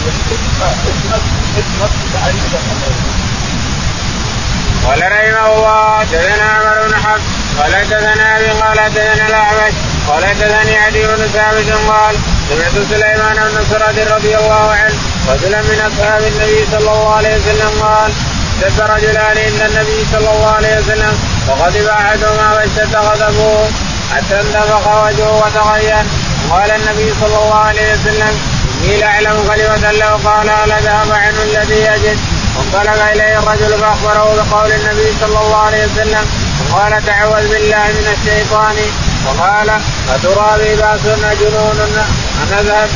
اسمك 0.07 1.21
اسمك 1.59 1.91
كانك 2.13 2.53
قتلته 2.53 3.13
قال 4.85 5.01
رحمه 5.01 5.53
الله 5.55 5.99
حدثنا 5.99 6.43
عمر 6.51 6.87
بن 6.87 6.95
حفص 6.95 7.23
قال 7.59 7.75
حدثنا 7.75 8.37
أبي 8.37 8.49
قال 8.61 8.79
حدثنا 8.79 9.27
الأعمش 9.27 9.73
قال 10.07 10.25
حدثني 10.25 10.77
عدي 10.77 11.07
بن 11.07 11.27
ثابت 11.27 11.69
قال 11.89 12.15
سمعت 12.49 12.87
سليمان 12.89 13.35
بن 13.35 13.65
سرد 13.69 13.99
رضي 13.99 14.37
الله 14.37 14.71
عنه 14.71 14.95
رجلا 15.29 15.61
من 15.61 15.79
أصحاب 15.89 16.23
النبي 16.23 16.65
صلى 16.71 16.79
الله 16.79 17.15
عليه 17.15 17.35
وسلم 17.35 17.71
قال 17.81 18.11
اشتد 18.61 18.81
رجلان 18.81 19.37
عند 19.37 19.61
النبي 19.69 20.05
صلى 20.11 20.29
الله 20.31 20.51
عليه 20.57 20.77
وسلم 20.77 21.13
وغضب 21.47 21.87
احدهما 21.87 22.53
واشتد 22.55 22.95
غضبه 22.95 23.65
حتى 24.13 24.41
انتفخ 24.41 24.87
وجهه 24.87 25.31
وتغير. 25.41 26.05
قال 26.51 26.71
النبي 26.71 27.13
صلى 27.21 27.37
الله 27.43 27.55
عليه 27.55 27.93
وسلم 27.93 28.39
إني 28.83 28.97
لأعلم 28.97 29.37
كلمة 29.47 29.91
لو 29.91 30.29
قالها 30.29 30.65
لذهب 30.65 31.11
عنه 31.11 31.43
الذي 31.43 31.75
يجد. 31.75 32.17
وانطلق 32.55 33.03
إليه 33.11 33.39
الرجل 33.39 33.77
فأخبره 33.79 34.35
بقول 34.35 34.71
النبي 34.71 35.13
صلى 35.21 35.39
الله 35.39 35.57
عليه 35.57 35.85
وسلم 35.85 36.25
وقال 36.71 37.05
تعوذ 37.05 37.47
بالله 37.47 37.85
من 37.97 38.07
الشيطان. 38.17 38.75
وقال 39.25 39.69
اترى 40.15 40.49
بي 40.59 40.75
باس 40.75 41.01
جنون 41.41 41.79
أن 41.81 42.05
يقول 42.51 42.89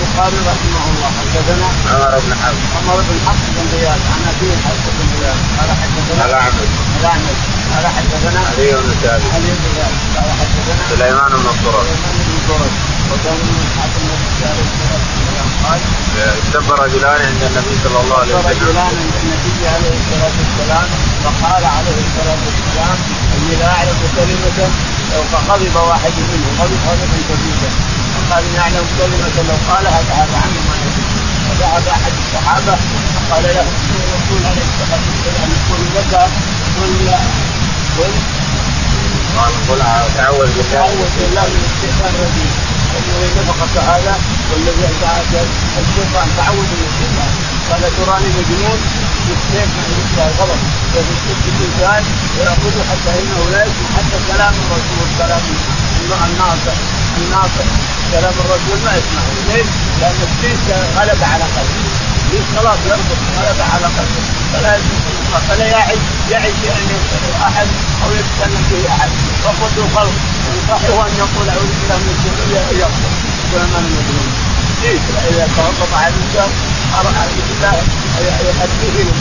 البخاري 0.00 0.38
رحمه 0.52 0.82
الله. 0.90 1.10
حدثنا 1.20 1.66
عمر 1.92 2.18
بن 2.24 2.32
حفص. 2.42 2.64
عمر 2.76 2.98
بن 3.08 3.16
حفص 3.26 3.46
بن 3.56 3.66
رياض 3.76 4.00
عن 4.12 4.20
ابيه 4.32 4.56
حفص 4.66 4.84
بن 4.96 5.06
رياض 5.20 5.38
قال 5.58 5.70
حدثنا 5.82 6.24
الاعمش 6.24 6.70
الاعمش 7.00 7.38
قال 7.72 7.86
حدثنا 7.96 8.40
علي 8.50 8.70
بن 8.82 8.90
ثابت 9.02 9.30
علي 9.34 9.50
بن 9.60 9.66
ثابت 9.76 10.00
قال 10.16 10.30
حدثنا 10.40 10.82
سليمان 10.90 11.30
بن 11.40 11.48
الطرق 11.54 11.86
سليمان 11.92 12.18
بن 12.28 12.38
طرق 12.48 12.72
وكان 13.10 13.38
من 13.46 13.66
عليه 13.82 13.98
الصلاه 14.30 14.60
والسلام 14.60 15.48
قال 15.64 15.80
اشتد 16.42 16.70
رجلان 16.84 17.20
عند 17.28 17.42
النبي 17.50 17.74
صلى 17.84 17.98
الله 18.02 18.18
عليه 18.22 18.34
وسلم. 18.34 18.50
رجلان 18.50 18.92
عند 19.00 19.14
النبي 19.22 19.62
عليه 19.74 19.94
الصلاة 20.00 20.34
والسلام. 20.40 20.88
فقال 21.24 21.64
عليه 21.76 21.98
الصلاة 22.06 22.40
والسلام 22.46 22.96
اني 23.34 23.54
لا 23.60 23.68
أعرف 23.76 23.98
كلمة. 24.16 24.58
فغضب 25.32 25.76
واحد 25.88 26.12
منهم. 26.30 26.52
غضب 26.60 26.78
غضبا 26.86 27.18
شديدا 27.28 27.70
فقال 28.30 28.44
اني 28.44 28.58
اعلم 28.60 28.86
كلمه 28.98 29.36
لو 29.48 29.56
قالها 29.74 30.00
ذهب 30.02 30.28
عنه 30.42 30.60
ما 30.68 30.76
يدري 30.84 31.04
فذهب 31.46 31.88
أحد 31.88 32.12
الصحابة 32.22 32.74
فقال 33.14 33.42
له 33.42 33.66
الرسول 34.00 34.42
عليه 34.50 34.66
الصلاه 34.70 35.02
والسلام 35.08 35.50
يقول 35.58 35.82
لك 35.96 36.12
قل 36.76 36.92
قل. 37.98 38.12
قال 39.36 39.52
قل 39.68 39.82
تعوذ 40.16 40.50
بالله 40.56 40.72
تعوذ 40.72 41.10
بالله 41.18 41.46
من 41.54 41.64
الشيطان 41.70 42.12
الرجيم 42.18 42.52
الذي 42.98 43.40
نفخك 43.40 43.76
هذا؟ 43.90 44.14
والذي 44.50 44.84
الشيطان 45.82 46.28
تعوذ 46.38 46.68
من 46.78 46.86
الشيطان. 46.90 47.30
قال 47.70 47.82
تراني 47.96 48.28
مجنون 48.38 48.80
بالسيف 49.26 49.70
من 49.88 49.98
غلط 50.38 50.60
وفي 50.94 51.12
السيف 51.16 51.42
الانسان 51.54 52.02
ويأخذه 52.36 52.82
حتى 52.90 53.12
إنه 53.20 53.40
لا 53.52 53.62
يسمع 53.68 53.88
حتى 53.96 54.18
كلام 54.32 54.54
الرسول 54.62 55.06
كلام 55.18 55.42
الناصح. 56.08 56.76
الناصح 57.18 57.66
كلام 58.12 58.34
الرسول 58.44 58.78
ما 58.84 58.92
يسمع 58.98 59.22
ليش؟ 59.48 59.66
لأن 60.00 60.20
السيف 60.28 60.60
غلب 60.98 61.20
على 61.32 61.44
قلبه. 61.56 61.84
السيف 62.16 62.44
خلاص 62.56 62.78
يربط 62.90 63.20
غلب 63.38 63.58
على 63.72 63.86
قلبه. 63.96 64.22
فلا 64.52 64.72
فلا 65.48 65.66
يعد 65.66 65.98
يعد 66.30 66.54
بان 66.62 66.86
يسأل 66.94 67.42
أحد 67.48 67.66
أو 68.04 68.10
يتكلم 68.12 68.62
به 68.70 68.82
أحد. 68.94 69.10
فقد 69.44 69.78
الخلق 69.78 70.16
يصحه 70.56 71.06
أن 71.06 71.12
يقول 71.18 71.48
أعوذ 71.48 71.70
بالله 71.80 71.96
من 71.96 72.12
الشيطان 72.16 72.48
يغفر 72.80 73.10
يقول 73.44 73.60
أنا 73.60 73.80
مجنون 73.80 74.28
ليش؟ 74.82 75.00
إذا 75.30 75.48
توقف 75.56 75.94
على 75.94 76.14
الإنسان 76.14 76.50
اعوذ 76.94 77.40
بالله 77.48 77.82
يؤديه 78.82 79.12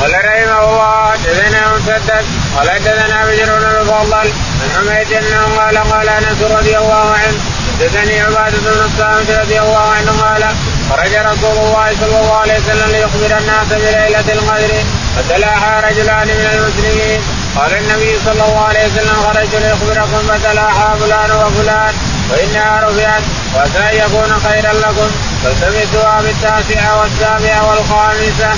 قال 0.00 0.12
رحمه 0.12 0.64
الله 0.64 1.10
حدثنا 1.12 1.74
مسدد 1.76 2.26
قال 2.56 2.70
حدثنا 2.70 3.26
بشر 3.26 3.58
بن 3.58 3.64
المفضل 3.64 4.28
عن 4.62 4.70
حميد 4.76 5.12
انه 5.12 5.42
قال 5.58 5.78
قال 5.78 6.08
أنس 6.08 6.42
رضي 6.42 6.78
الله 6.78 7.10
عنه 7.12 7.38
حدثني 7.80 8.20
عبادة 8.20 8.58
بن 8.58 8.80
الصامت 8.84 9.30
رضي 9.30 9.58
الله 9.60 9.86
عنه 9.96 10.10
قال 10.22 10.44
خرج 10.90 11.14
رسول 11.14 11.56
الله 11.66 11.92
صلى 12.00 12.20
الله 12.20 12.36
عليه 12.36 12.58
وسلم 12.58 12.90
ليخبر 12.90 13.38
الناس 13.38 13.68
بليلة 13.68 14.32
القدر 14.32 14.72
فتلاحى 15.16 15.80
رجلان 15.88 16.26
من 16.26 16.46
المسلمين 16.54 17.20
قال 17.56 17.72
النبي 17.74 18.18
صلى 18.24 18.32
الله 18.32 18.64
عليه 18.68 18.86
وسلم 18.86 19.16
خرجت 19.26 19.54
لأخبركم 19.54 20.20
فتلاحى 20.28 20.88
فلان 21.00 21.30
وفلان 21.30 21.94
وإنها 22.30 22.80
رفعت 22.84 23.22
وعسى 23.54 23.98
يكون 23.98 24.30
خيرا 24.46 24.72
لكم 24.72 25.10
فالتمسوها 25.44 26.20
بالتاسعة 26.22 27.00
والسابعة 27.00 27.70
والخامسة. 27.70 28.50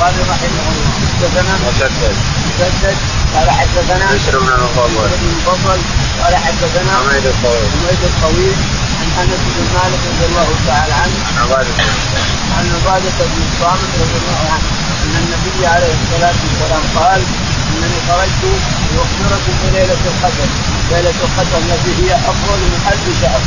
قال 0.00 0.14
رحمه 0.32 0.64
الله. 0.70 0.90
حدثنا 1.08 1.54
مسدد. 1.66 2.16
مسدد. 2.48 2.96
قال 3.34 3.50
حدثنا 3.50 4.06
بشر 4.14 4.38
بن 4.38 4.48
المفضل 4.48 5.08
بن 5.20 5.28
المفضل 5.28 5.78
قال 6.22 6.36
حدثنا 6.36 6.92
حميد 6.98 7.26
الطويل. 7.26 7.68
حميد 7.74 8.02
الطويل. 8.10 8.56
عن 9.00 9.08
أنس 9.22 9.42
بن 9.56 9.66
مالك 9.74 10.00
رضي 10.10 10.26
الله 10.30 10.48
تعالى 10.66 10.94
عنه. 11.02 11.16
عن 11.28 11.34
عبادة 11.42 11.74
عن 12.56 12.64
عبادة 12.74 13.18
بن 13.30 13.40
الصامت 13.50 13.90
رضي 14.02 14.18
الله 14.22 14.42
عنه. 14.54 14.68
أن 15.04 15.14
النبي 15.22 15.66
عليه 15.66 15.92
الصلاة 15.98 16.38
والسلام 16.44 16.84
قال 16.98 17.22
إنني 17.70 17.98
خرجت 18.08 18.42
لأخبركم 18.94 19.54
بليله 19.62 20.02
القدر، 20.12 20.48
ليلة 20.90 21.18
القدر 21.26 21.58
التي 21.64 21.92
هي 22.00 22.10
أفضل 22.30 22.58
من 22.72 22.80
ألف 22.92 23.04
شهر. 23.22 23.40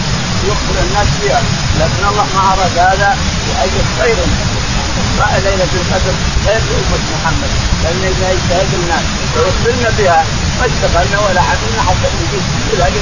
يخبر 0.50 0.76
الناس 0.86 1.08
فيها، 1.22 1.42
لكن 1.80 2.04
الله 2.12 2.28
ما 2.36 2.42
أراد 2.54 2.78
هذا 2.78 3.18
لاجل 3.48 3.84
خير 4.00 4.18
ليلة 5.46 5.72
القدر 5.80 6.16
خير 6.46 6.62
لامه 6.70 7.04
محمد، 7.14 7.52
لأن 7.84 8.04
إذا 8.14 8.28
اجتهد 8.36 8.74
الناس 8.74 9.06
ويخبرنا 9.36 9.90
بها 9.98 10.26
ما 10.60 10.66
اشتغلنا 10.66 11.20
ولا 11.26 11.42
عملنا 11.42 11.82
حتى 11.88 12.08
نجيب 12.18 12.44
كل 12.72 12.82
هذه 12.82 13.02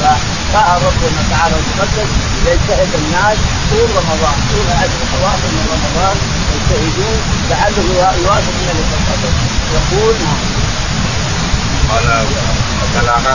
فقال 0.00 0.82
ربنا 0.82 1.22
تعالى 1.30 1.54
وتقدم 1.54 2.08
ليجتهد 2.44 2.88
الناس 2.94 3.38
طول 3.70 3.88
رمضان 4.00 4.36
طول 4.50 4.66
عشر 4.80 5.02
اواخر 5.16 5.48
من 5.56 5.66
رمضان 5.74 6.16
يجتهدون 6.54 7.16
لعله 7.50 8.16
يوافق 8.22 8.54
ليلة 8.66 8.90
القدر. 8.98 9.32
يقول 9.74 10.14
نعم. 10.24 10.38
قال 11.90 12.06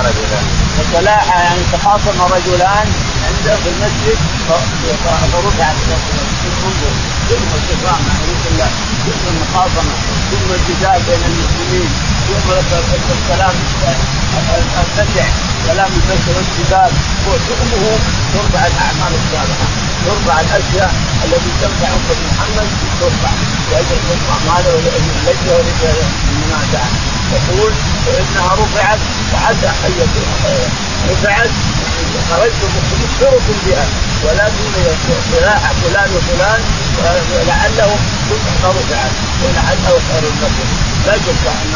رجلان 0.05 0.45
فتلاحى 0.77 1.39
يعني 1.39 1.61
تخاصم 1.73 2.21
رجلان 2.21 2.87
عنده 3.25 3.55
في 3.55 3.69
المسجد 3.69 4.17
فرفعت 4.49 5.75
انظر 6.65 7.14
ثم 7.29 7.49
الصفام 7.59 7.99
معروف 8.09 8.43
الله 8.51 8.69
ثم 9.05 9.23
المخاصمة 9.33 9.93
ثم 10.31 10.49
الجدال 10.57 10.99
بين 11.07 11.23
المسلمين 11.31 11.89
ثم 12.27 12.51
الكلام 13.17 13.55
البشع 14.55 15.27
كلام 15.67 15.91
البشع 15.99 16.31
والجدال 16.35 16.91
وحكمه 17.27 17.83
ترفع 18.33 18.67
الأعمال 18.67 19.13
الصالحة 19.21 19.67
ترفع 20.05 20.39
الأشياء 20.41 20.91
التي 21.25 21.51
تنفع 21.61 21.87
أمة 21.87 22.19
محمد 22.29 22.67
ترفع 23.01 23.31
لأجل 23.71 23.97
ترفع 24.09 24.35
ماله 24.47 24.73
ولجه 24.75 25.51
ولجه 25.57 25.93
المنازعه 26.31 26.89
تقول 27.31 27.73
فإنها 28.05 28.53
رفعت 28.53 28.99
فعسى 29.31 29.71
أن 29.85 29.91
يكون 30.01 30.27
خيرا 30.43 30.69
رفعت 31.09 31.49
خرجتم 32.29 32.69
مخبركم 33.03 33.55
بها 33.65 33.85
ولكن 34.23 34.65
فلان 35.83 36.09
وفلان 36.15 36.61
لعله 37.03 37.95
رفعت 38.63 39.15
ولعله 39.43 39.99
خير 40.07 40.23
لكم 40.41 40.67
لا 41.05 41.15
شك 41.25 41.45
أن 41.47 41.73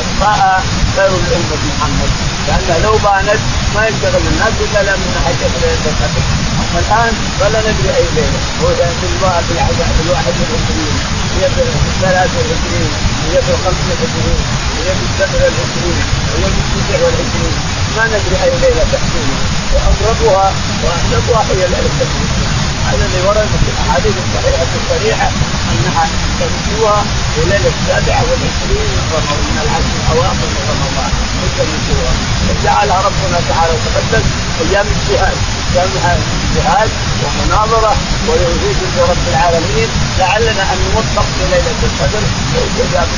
البقاء 0.00 0.62
خير 0.96 1.10
لامه 1.10 1.62
محمد. 1.70 2.10
لأن 2.48 2.82
لو 2.82 2.92
بانت 2.92 3.40
ما 3.74 3.82
يشتغل 3.88 4.22
الناس 4.32 4.54
إلا 4.64 4.80
لما 4.82 5.18
حجت 5.24 5.54
ليله 5.62 5.84
القدر 5.90 6.24
أما 6.60 6.80
الآن 6.80 7.14
فلا 7.40 7.60
ندري 7.60 7.90
أي 7.96 8.06
ليله 8.16 8.38
هو 8.62 8.68
في 8.68 9.06
الواحد 9.16 10.34
والعشرين. 10.40 10.96
هي 11.36 11.44
في 11.54 11.62
الثلاث 11.62 12.30
والعشرين. 12.36 12.90
هي 13.24 13.36
في 13.42 13.50
الخمس 13.54 13.80
والعشرين. 13.88 14.40
هي 14.78 14.90
في 14.98 15.04
السبع 15.08 15.38
والعشرين. 15.44 15.98
هي 16.34 16.44
في 16.54 16.60
التسع 16.68 16.98
والعشرين. 17.04 17.54
ما 17.96 18.04
ندري 18.06 18.36
أي 18.44 18.50
ليله 18.62 18.84
تحكمها 18.92 19.38
واقربها 19.74 20.52
واحدثها 20.84 21.42
هي 21.50 21.62
ليله 21.72 21.90
القدر 22.02 22.53
هذا 22.90 23.04
اللي 23.06 23.20
ورد 23.28 23.48
في 23.62 23.68
الاحاديث 23.74 24.14
الصحيحه 24.24 24.66
الصريحه 24.80 25.28
أنها 25.72 26.04
تمسوها 26.40 27.04
في 27.34 27.40
الليلة 27.42 27.70
السابعة 27.74 28.22
والعشرين 28.28 28.86
من 28.94 29.04
رمضان 29.14 29.40
من 29.48 29.58
العشر 29.64 29.94
الأواخر 30.00 30.46
من 30.54 30.64
رمضان. 30.72 31.10
تمسوها 31.58 32.12
وجعلها 32.48 32.98
ربنا 33.08 33.38
تعالى 33.48 33.72
وتقدس 33.74 34.26
أيام 34.62 34.86
الجهاد. 34.96 35.36
أيام 35.74 36.20
الجهاد 36.44 36.90
ومناظره 37.24 37.96
ويعيد 38.28 38.78
برب 38.96 39.24
العالمين 39.32 39.88
لعلنا 40.18 40.62
أن 40.72 40.78
نوفق 40.94 41.26
في 41.38 41.44
ليلة 41.52 41.80
القدر 41.88 42.22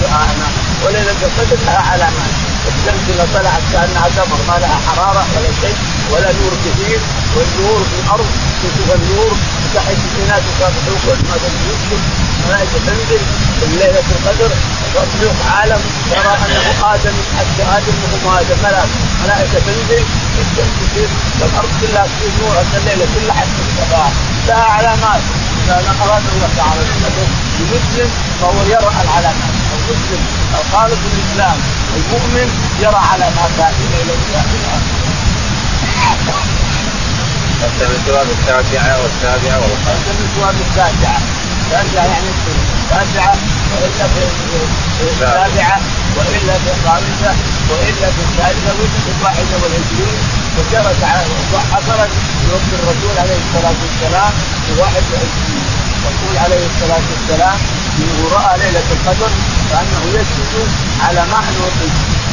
دعاءنا 0.02 0.46
وليلة 0.84 1.20
القدر 1.28 1.58
لها 1.66 1.82
علامات. 1.90 2.55
الشمس 2.72 3.04
إذا 3.14 3.26
طلعت 3.34 3.62
كأنها 3.72 4.06
قمر 4.16 4.40
ما 4.48 4.56
لها 4.62 4.78
حرارة 4.86 5.24
ولا 5.36 5.50
شيء 5.60 5.76
ولا 6.12 6.30
نور 6.38 6.52
كثير 6.66 7.00
والنور 7.36 7.80
في 7.90 7.96
الأرض 8.04 8.26
تشوف 8.62 8.88
النور 8.94 9.32
تحت 9.74 9.96
الناس 10.18 10.42
يصافحوك 10.50 11.04
ما 11.28 11.36
يسلم 11.36 12.00
ملائكه 12.46 12.78
تنزل 12.86 13.22
في 13.60 13.66
ليله 13.66 14.06
القدر 14.16 14.50
تطلق 14.94 15.36
عالم 15.56 15.80
ترى 16.10 16.34
أنه 16.44 16.94
آدم 16.94 17.16
حتى 17.38 17.62
آدم 17.76 17.94
وهم 18.02 18.38
آدم 18.38 18.58
ملائكه 18.62 19.06
ملائكة 19.24 19.58
تنزل 19.66 20.04
الشمس 20.40 20.74
تصير 20.80 21.08
الأرض 21.36 21.70
كلها 21.80 22.06
تصير 22.06 22.30
نور 22.40 22.56
الليلة 22.76 23.06
كلها 23.14 23.34
حتى 23.34 23.60
الصباح. 23.68 24.12
لها 24.48 24.64
علامات. 24.76 25.22
إذا 25.64 25.96
اراد 26.02 26.22
الله 26.34 26.48
تعالى 26.56 26.80
المسلم 27.60 28.10
فهو 28.40 28.62
يرى 28.74 28.90
العلامات. 29.02 29.54
المسلم 29.76 30.20
الخالق 30.60 30.98
الاسلام 31.12 31.58
المؤمن 31.96 32.48
يرى 32.84 33.00
علامات 33.12 33.52
هذه 33.58 33.84
إلى 34.02 34.12
إلى 34.12 34.40
قسم 37.62 37.90
الثواب 37.98 38.26
التاسعة 38.36 38.92
والسابعة 39.02 39.56
والخامسة. 39.62 40.10
قسم 40.10 40.18
الثواب 40.26 40.54
التاسعة، 40.66 41.18
التاسعة 41.62 42.04
يعني 42.12 42.28
التاسعة 42.82 43.34
وإلا 43.72 44.06
في 44.12 44.20
السابعة 45.10 45.80
وإلا 46.16 46.54
في 46.62 46.68
الخامسة 46.74 47.32
وإلا 47.70 48.08
في 48.14 48.20
الثالثة 48.28 48.70
وإلا 48.78 48.98
في 49.04 49.10
الواحدة 49.18 49.56
والعشرين. 49.62 50.18
وجرت 50.56 51.00
حصلت 51.72 52.10
في 52.40 52.46
وقت 52.52 52.70
الرسول 52.78 53.14
عليه 53.22 53.38
الصلاة 53.44 53.76
والسلام 53.82 54.32
في 54.66 54.72
21 54.80 55.85
يقول 56.12 56.36
عليه 56.44 56.62
الصلاة 56.70 57.04
والسلام 57.12 57.58
إنه 57.98 58.18
رأى 58.36 58.58
ليلة 58.58 58.86
القدر 58.96 59.30
كانه 59.70 60.02
يسجد 60.18 60.68
على 61.06 61.20
ماء 61.32 61.46
وطين 61.62 61.92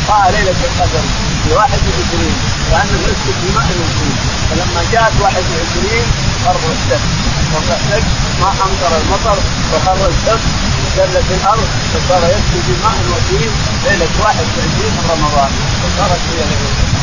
رأى 0.09 0.31
ليلة 0.31 0.59
القدر 0.69 1.03
في 1.43 1.49
21 1.53 2.33
كانه 2.71 2.99
يسجد 3.09 3.35
في 3.41 3.47
ماء 3.57 3.67
وطين 3.81 4.13
فلما 4.49 4.81
جاءت 4.91 5.13
21 5.21 6.05
خر 6.45 6.53
خر 6.53 7.75
السد 7.75 8.03
ما 8.41 8.49
امطر 8.49 8.91
المطر 9.01 9.37
وخر 9.73 10.07
السد 10.07 10.39
وزلت 10.83 11.25
الأرض 11.31 11.67
فصار 11.93 12.23
يسجد 12.23 12.61
في 12.67 12.73
ماء 12.83 12.97
وطين 13.11 13.51
ليلة 13.85 14.11
21 14.21 14.91
من 14.95 15.03
رمضان. 15.13 15.51
وصارت 15.83 16.21
هي 16.29 16.41
قال 16.43 16.93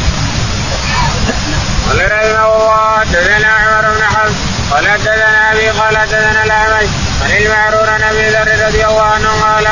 رحمه 1.98 3.37
الله 3.37 3.48
عمر 3.48 3.94
بن 3.94 4.02
حفص 4.02 4.49
قال 4.70 4.88
حدثنا 4.88 5.52
أبي 5.52 5.68
قال 5.68 5.98
حدثنا 5.98 6.44
الأعمش 6.44 6.88
عن 7.22 7.30
المعرور 7.30 7.90
عن 7.90 8.02
أبي 8.02 8.28
ذر 8.28 8.66
رضي 8.66 8.85
الله 8.87 9.02
عنه 9.02 9.28
قال 9.42 9.66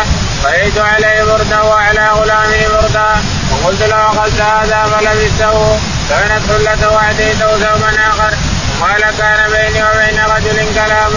رأيت 0.45 0.79
عليه 0.79 1.23
بردا 1.25 1.61
وعلى 1.61 2.09
غلامه 2.09 2.69
بردا 2.69 3.17
وقلت 3.53 3.83
له 3.83 4.07
أخذت 4.11 4.41
هذا 4.41 4.85
فلبسته 4.85 5.79
كانت 6.11 6.43
حلته 6.51 6.91
واتيته 6.93 7.57
ثوبا 7.57 7.91
آخر. 8.09 8.35
قال 8.81 9.01
كان 9.19 9.51
بيني 9.51 9.83
وبين 9.85 10.25
رجل 10.25 10.75
كلام 10.75 11.13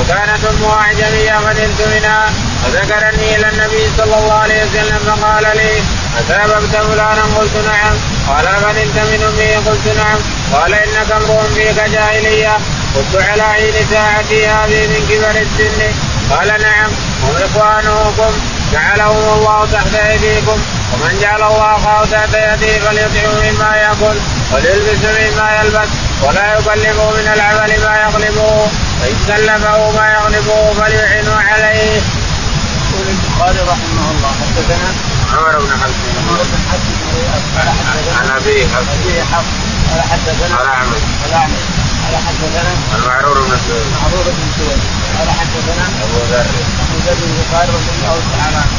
وكانت 0.00 0.44
امه 0.44 0.80
اعجميه 0.80 1.32
فنلت 1.32 1.80
منها. 1.94 2.26
فذكرني 2.64 3.36
إلى 3.36 3.48
النبي 3.48 3.90
صلى 3.98 4.14
الله 4.18 4.34
عليه 4.34 4.64
وسلم 4.64 4.98
فقال 4.98 5.56
لي 5.56 5.82
اثابت 6.20 6.76
فلانا 6.76 7.24
قلت 7.38 7.56
نعم. 7.56 7.94
قال 8.28 8.46
فنلت 8.62 8.96
من 8.96 9.22
أمه؟ 9.28 9.70
قلت 9.70 9.86
نعم. 9.96 10.18
قال 10.52 10.74
إنك 10.74 11.12
امرؤ 11.12 11.42
فيك 11.54 11.84
جاهلية. 11.92 12.56
قلت 12.96 13.22
على 13.22 13.42
عين 13.42 13.74
ساعتي 13.90 14.46
هذه 14.46 14.86
من 14.86 15.06
كبر 15.10 15.40
السن. 15.40 15.80
قال 16.30 16.48
نعم 16.48 16.90
هم 17.22 17.34
إخوانكم. 17.44 18.32
جعلهم 18.72 19.38
الله 19.38 19.68
تحت 19.72 19.94
أيديكم. 19.94 20.58
ومن 20.92 21.18
جعل 21.20 21.42
الله 21.42 21.76
اخاه 21.76 22.04
تحت 22.04 22.34
يديه 22.34 22.78
فليطعم 22.80 23.32
مما 23.42 23.76
يأكل 23.76 24.16
وليلبس 24.52 25.04
مما 25.04 25.60
يلبس 25.60 25.88
ولا 26.22 26.58
يكلفه 26.58 27.10
من 27.10 27.26
العمل 27.34 27.70
ما 27.84 27.94
يغلبه 28.02 28.66
فان 29.00 29.16
كلفه 29.28 29.90
ما 29.90 30.12
يغلبه 30.12 30.72
فليعن 30.72 31.28
عليه. 31.48 32.00
يقول 32.92 33.06
البخاري 33.08 33.58
رحمه 33.58 34.10
الله 34.10 34.32
حدثنا 34.40 34.88
عمر 35.32 35.58
بن 35.58 35.70
حفص. 35.82 36.00
عمر 36.28 36.42
بن 36.42 36.58
حفص 36.70 36.88
عن 38.20 38.30
ابي 38.36 38.66
حفص. 39.32 39.46
قال 39.90 40.02
حدثنا 40.02 40.56
قال 40.56 40.66
اعمش 40.66 41.62
قال 42.02 42.16
حدثنا 42.26 42.72
المعرور 42.96 43.40
بن 43.40 43.56
سويد 43.68 43.86
معروف 44.02 44.26
بن 44.26 44.46
سويد 44.58 44.80
قال 45.18 45.30
حدثنا 45.30 45.84
أبو 46.04 46.18
ذر. 46.30 46.46
أبو 46.82 46.96
ذر 47.06 47.18
البخاري 47.28 47.70
رضي 47.78 47.92
الله 47.96 48.16
تعالى 48.32 48.56
عنه 48.56 48.76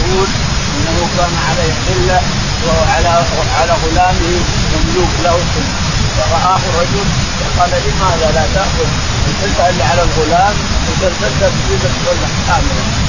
يقول 0.00 0.28
إنه 0.74 1.08
كان 1.16 1.34
عليه 1.48 1.72
حله 1.86 2.20
وهو 2.64 2.82
على 2.94 3.24
على 3.60 3.72
غلامه 3.84 4.34
مملوك 4.72 5.12
له 5.24 5.36
حله 5.52 5.72
فرآه 6.16 6.62
رجل 6.80 7.06
فقال 7.40 7.70
لماذا 7.70 8.28
لا 8.34 8.44
تأخذ؟ 8.54 8.88
الحله 9.28 9.70
اللي 9.70 9.82
على 9.82 10.02
الغلام 10.02 10.54
وترتدها 10.88 11.48
بجزء 11.48 11.90
ولا 12.06 12.28
كامله 12.46 13.03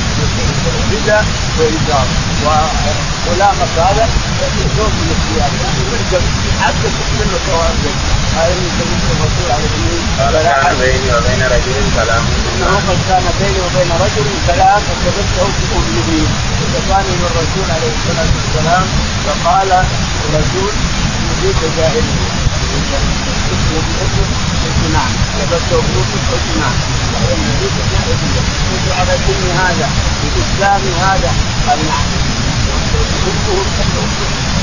رداء 0.92 1.26
وإزار 1.58 2.08
وغلامك 2.46 3.74
هذا 3.78 4.06
يكون 4.66 4.92
من 5.00 5.10
الثياب 5.16 5.52
يعني 5.64 5.82
يرجم 5.92 6.26
حتى 6.62 6.88
له 7.32 7.40
سواء 7.48 7.76
هذا 8.36 8.56
من 8.62 8.70
سبيل 8.80 9.02
الرسول 9.16 9.48
عليه 9.56 9.70
الصلاة 9.76 10.26
قال 10.26 10.36
كان 10.44 10.76
بيني 10.82 11.10
وبين 11.16 11.42
رجل 11.56 11.76
كلام 11.96 12.24
انه 12.50 12.76
قد 12.88 13.00
كان 13.10 13.26
بيني 13.40 13.60
وبين 13.66 13.92
رجل 14.06 14.28
كلام 14.48 14.82
فكتبته 14.88 15.48
بامه 15.72 16.10
فكان 16.74 17.06
من 17.12 17.22
الرسول 17.30 17.68
عليه 17.76 17.92
الصلاة 17.98 18.32
والسلام 18.38 18.86
فقال 19.26 19.70
الرسول 20.26 20.74
يريد 21.44 21.60
جاهليه 21.78 22.46
قلت 24.64 24.82
نعم 24.94 25.12
لبسته 25.40 25.78
قلت 26.32 26.48
نعم 26.62 26.76
يريد 27.60 27.76
جاهليه 27.92 28.35
قلت 29.16 29.28
على 29.28 29.44
دين 29.44 29.52
هذا 29.58 29.90
باسلام 30.36 30.82
هذا 31.02 31.32
قال 31.68 31.80
نعم 31.88 32.06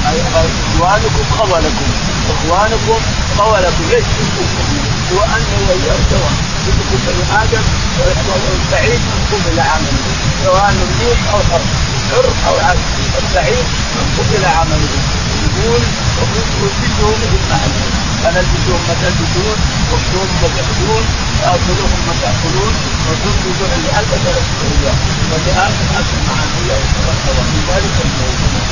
إخوانكم 0.06 1.24
خولكم 1.38 1.88
إخوانكم 2.30 3.00
خولكم 3.38 3.84
ليش؟ 3.90 4.04
تنكم 4.04 4.46
هو 5.12 5.22
انه 5.24 5.58
وياه 5.68 6.00
سواء 6.10 6.32
كلكم 6.66 6.98
بني 7.06 7.42
آدم 7.42 7.62
والبعيد 7.98 9.00
منكم 9.00 9.40
إلى 9.52 9.60
عمله 9.60 10.02
سواء 10.44 10.72
مملوك 10.72 11.18
أو 11.32 11.38
حر 11.38 11.62
حر 12.10 12.48
أو 12.48 12.54
عبد. 12.68 12.80
البعيد 13.22 13.64
منكم 13.96 14.34
إلى 14.36 14.46
عمله 14.46 14.88
يقول 15.42 15.82
وكلهم 16.62 17.14
مثل 17.22 17.50
ما 17.50 18.01
فنلبسهم 18.22 18.80
ما 18.88 18.94
تلبسون 19.02 19.56
واكسوهم 19.90 20.30
ما 20.42 20.48
تاكلون 20.56 21.04
وآكلوهم 21.40 22.00
ما 22.06 22.14
تاكلون 22.22 22.72
وتنفقوا 23.06 23.66
لألبس 23.84 24.24
اياه 24.72 24.96
ولآخر 25.30 25.86
اكل 25.98 26.18
مع 26.28 26.36
الانبياء 26.46 26.80
من 27.52 27.62
ذلك 27.70 27.96
الموضوع. 28.06 28.62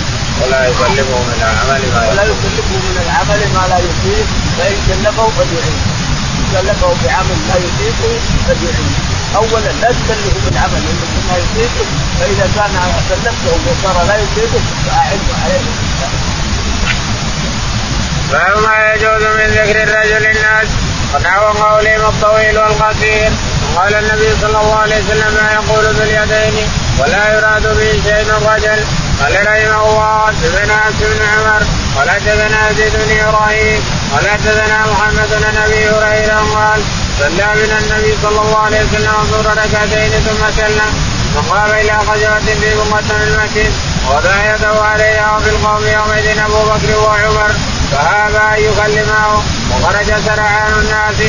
ولا 0.40 0.60
يكلفه 0.68 1.18
من 1.28 1.38
العمل 1.38 1.82
ما 1.94 2.00
ولا. 2.08 2.22
يكلفه 2.22 2.76
من 2.88 2.96
العمل 3.04 3.40
ما 3.54 3.62
لا 3.72 3.78
يطيق 3.88 4.26
فإن 4.58 4.78
كلفه 4.88 5.28
فليعين 5.36 5.80
كلفه 6.52 6.90
بعمل 7.04 7.38
لا 7.48 7.56
يطيقه 7.66 8.12
فليعين 8.46 8.94
اولا 9.36 9.70
لا 9.82 9.88
تكلفه 9.98 10.38
بالعمل 10.44 10.82
الذي 10.92 11.20
ما 11.28 11.36
يطيقه 11.42 11.86
فإذا 12.20 12.46
كان 12.56 12.74
كلفته 13.08 13.52
وصار 13.66 13.96
لا 14.08 14.16
يطيقه 14.24 14.60
فاعنه 14.86 15.28
عليه. 15.44 15.89
باب 18.32 18.58
ما 18.62 18.94
يجوز 18.94 19.22
من 19.22 19.46
ذكر 19.46 19.82
الرجل 19.82 20.26
الناس 20.26 20.68
ونحو 21.14 21.44
قولهم 21.44 22.02
الطويل 22.08 22.58
والقصير. 22.58 23.30
قال 23.76 23.94
النبي 23.94 24.30
صلى 24.40 24.60
الله 24.60 24.76
عليه 24.76 24.96
وسلم 25.04 25.34
ما 25.34 25.52
يقول 25.52 25.84
ذو 25.94 26.02
اليدين 26.02 26.68
ولا 26.98 27.34
يراد 27.34 27.62
به 27.62 27.90
شيء 28.04 28.22
الرجل 28.36 28.84
قال 29.20 29.34
رحمه 29.46 29.82
الله 29.88 30.26
حدثنا 30.26 30.88
انس 30.88 30.96
بن 31.00 31.20
عمر 31.32 31.62
قال 31.96 32.10
حدثنا 32.10 32.72
زيد 32.72 32.92
بن 32.96 33.20
إبراهيم 33.20 33.80
قال 34.12 34.30
حدثنا 34.30 34.86
محمد 34.86 35.28
بن 35.30 35.56
أبي 35.64 35.90
هريرة 35.90 36.40
قال 36.54 36.80
صلى 37.18 37.46
بنا 37.54 37.78
النبي 37.78 38.12
صلى 38.22 38.40
الله 38.40 38.58
عليه 38.58 38.80
وسلم 38.84 39.12
ظهر 39.30 39.46
ركعتين 39.46 40.10
ثم 40.10 40.42
سلم. 40.56 40.92
وقام 41.36 41.70
إلى 41.70 41.98
خشبه 42.08 42.54
في 42.60 42.74
بقعة 42.74 43.10
المسجد 43.22 43.72
وضع 44.08 44.54
يده 44.54 44.82
عليها 44.82 45.36
وفي 45.36 45.50
القوم 45.50 45.86
يومئذ 45.86 46.38
أبو 46.38 46.60
بكر 46.70 46.98
وعمر. 46.98 47.50
فهذا 47.92 48.42
ان 48.54 48.62
يكلمه 48.64 49.42
وخرج 49.70 50.08
سرعان 50.26 50.72
الناس 50.72 51.20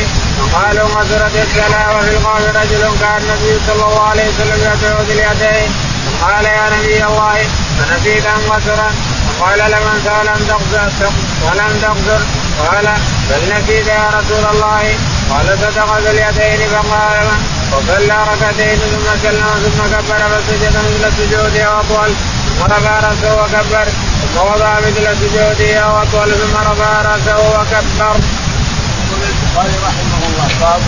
وقالوا 0.41 0.87
مسرت 0.87 1.35
الصلاه 1.35 1.97
وفي 1.97 2.09
القوم 2.09 2.43
رجل 2.55 2.83
كان 3.01 3.21
النبي 3.21 3.53
صلى 3.67 3.83
الله 3.85 4.07
عليه 4.09 4.29
وسلم 4.29 4.59
يدعو 4.59 5.03
باليدين. 5.07 5.71
قال 6.21 6.45
يا 6.45 6.69
نبي 6.77 7.05
الله 7.05 7.37
فنسيت 7.77 8.25
أن 8.25 8.41
وسرا 8.49 8.89
قال 9.39 9.59
لمن 9.59 9.99
ولم 10.17 10.39
تقصر 10.49 11.11
ولم 11.45 11.79
تقصر. 11.81 12.21
قال 12.67 12.87
بل 13.29 13.53
نسيت 13.53 13.87
يا 13.87 14.09
رسول 14.17 14.45
الله. 14.53 14.83
قال 15.31 15.57
صدق 15.61 15.97
ذو 15.97 16.11
اليدين 16.11 16.69
فقال 16.69 17.27
وصلى 17.71 18.17
ركعتين 18.31 18.79
ثم 18.93 19.07
سلم 19.23 19.49
ثم 19.63 19.81
كبر 19.93 20.21
فسجد 20.31 20.75
مثل 20.77 21.13
سجوده 21.17 21.75
وأطول. 21.75 22.11
ثم 22.59 22.63
رفع 22.73 22.99
رأسه 22.99 23.31
وكبر. 23.43 23.87
ثم 24.33 24.39
وضع 24.39 24.79
مثل 24.79 25.17
سجوده 25.19 25.93
واطول 25.93 26.31
ثم 26.33 26.57
رفع 26.57 27.01
راسه 27.01 27.37
وكبر. 27.39 28.15
البخاري 29.11 29.75
رحمه 29.87 30.21
الله 30.27 30.47
باب 30.61 30.81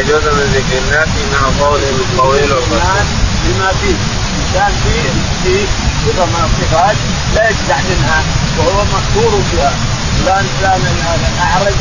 يجوز 0.00 0.24
من 0.24 0.46
ذكر 0.54 0.78
الناس 0.78 1.08
مع 1.32 1.64
قولهم 1.66 2.00
الطويل 2.00 2.52
والقصير. 2.52 3.04
بما 3.44 3.72
فيه 3.80 3.96
انسان 4.38 4.72
فيه 4.84 5.10
فيه 5.44 5.66
صفه 6.06 6.24
من 6.24 6.44
الصفات 6.44 6.96
لا 7.34 7.50
يجزع 7.50 7.78
منها 7.90 8.22
وهو 8.58 8.84
مشهور 8.84 9.40
بها 9.52 9.72
فلان 10.18 10.46
فلان 10.60 10.80
الاعرج 11.34 11.74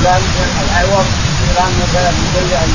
فلان 0.00 0.22
الاعور 0.62 1.04
الان 1.50 1.72
مثلا 1.82 2.08
ان 2.08 2.26
اليد 2.42 2.66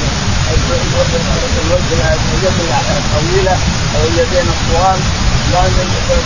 الطويله 2.98 3.58
أو 3.96 4.08
اليدين 4.08 4.48
الطوال 4.50 5.00
لا 5.52 5.62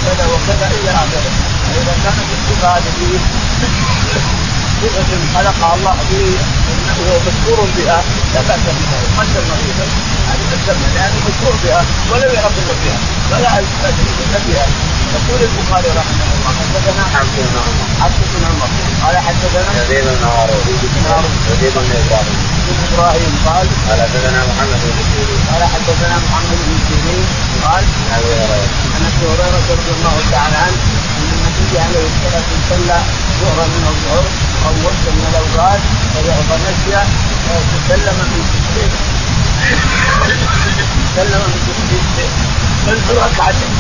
كذا 0.06 0.26
وكذا 0.34 0.68
إلى 0.78 0.92
اخره 0.92 1.32
فاذا 1.66 1.94
كانت 2.04 2.30
الصفه 2.38 2.68
هذه 2.78 3.20
صفة 4.82 5.12
خلقها 5.36 5.76
الله 5.76 5.96
به 6.12 6.38
وهو 7.00 7.20
مشهور 7.28 7.68
بها 7.78 8.04
لا 8.34 8.42
بأس 8.48 8.64
بها 8.80 9.00
قدر 9.18 9.42
مريضا 9.52 9.86
هذه 10.30 10.46
تسمى 10.52 10.88
لأنه 10.96 11.20
مشهور 11.28 11.56
بها 11.64 11.82
ولم 12.12 12.34
يعرف 12.36 12.56
بها 12.84 12.98
فلا 13.30 13.50
بأس 13.84 13.98
بها 14.48 14.66
يقول 15.16 15.42
البخاري 15.50 15.90
رحمه 16.00 16.26
الله 16.36 16.52
حدثنا 16.60 17.04
عبد 17.20 17.36
بن 17.38 17.58
عمر 17.66 18.04
عبد 18.04 18.20
بن 18.34 18.46
عمر 18.50 18.70
قال 19.04 19.18
حدثنا 19.28 19.72
يزيد 19.84 20.06
بن 20.06 20.24
هارون 20.24 20.62
يزيد 21.52 21.74
بن 21.76 21.92
إبراهيم 22.02 22.38
بن 22.68 22.76
إبراهيم 22.94 23.34
قال 23.46 23.68
قال 23.88 24.00
حدثنا 24.02 24.40
محمد 24.50 24.82
بن 24.86 25.02
سيرين. 25.12 25.42
قال 25.52 25.64
حدثنا 25.74 26.16
محمد 26.26 26.60
بن 26.68 26.78
سيرين 26.88 27.26
قال 27.66 27.84
عن 28.12 28.20
أبي 28.20 28.34
هريرة. 28.42 28.85
أبي 29.08 29.26
هريرة 29.32 29.66
رضي 29.72 29.92
الله 29.98 30.16
تعالى 30.32 30.58
عنه 30.66 30.80
أن 31.18 31.30
النبي 31.36 31.80
عليه 31.86 32.06
الصلاة 32.12 32.48
والسلام 32.54 33.04
ظهرا 33.42 33.66
من 33.76 33.84
الظهر 33.94 34.26
أو 34.66 34.74
وقت 34.86 35.06
من 35.18 35.26
الأوقات 35.32 35.82
فنسي 36.50 36.94
تسلم 37.88 38.18
من 38.32 38.42
تسليم. 38.54 38.92
تسلم 41.16 41.42
من 41.52 41.60
تسليم. 41.68 42.06
من 42.88 42.98
ركعتين. 43.18 43.72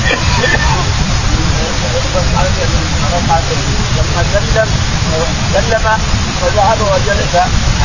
ركعتين. 3.14 3.62
لما 3.98 4.24
سلم 4.34 4.70
سلم 5.54 5.86
فذهب 6.42 6.80
وجلس 6.82 7.36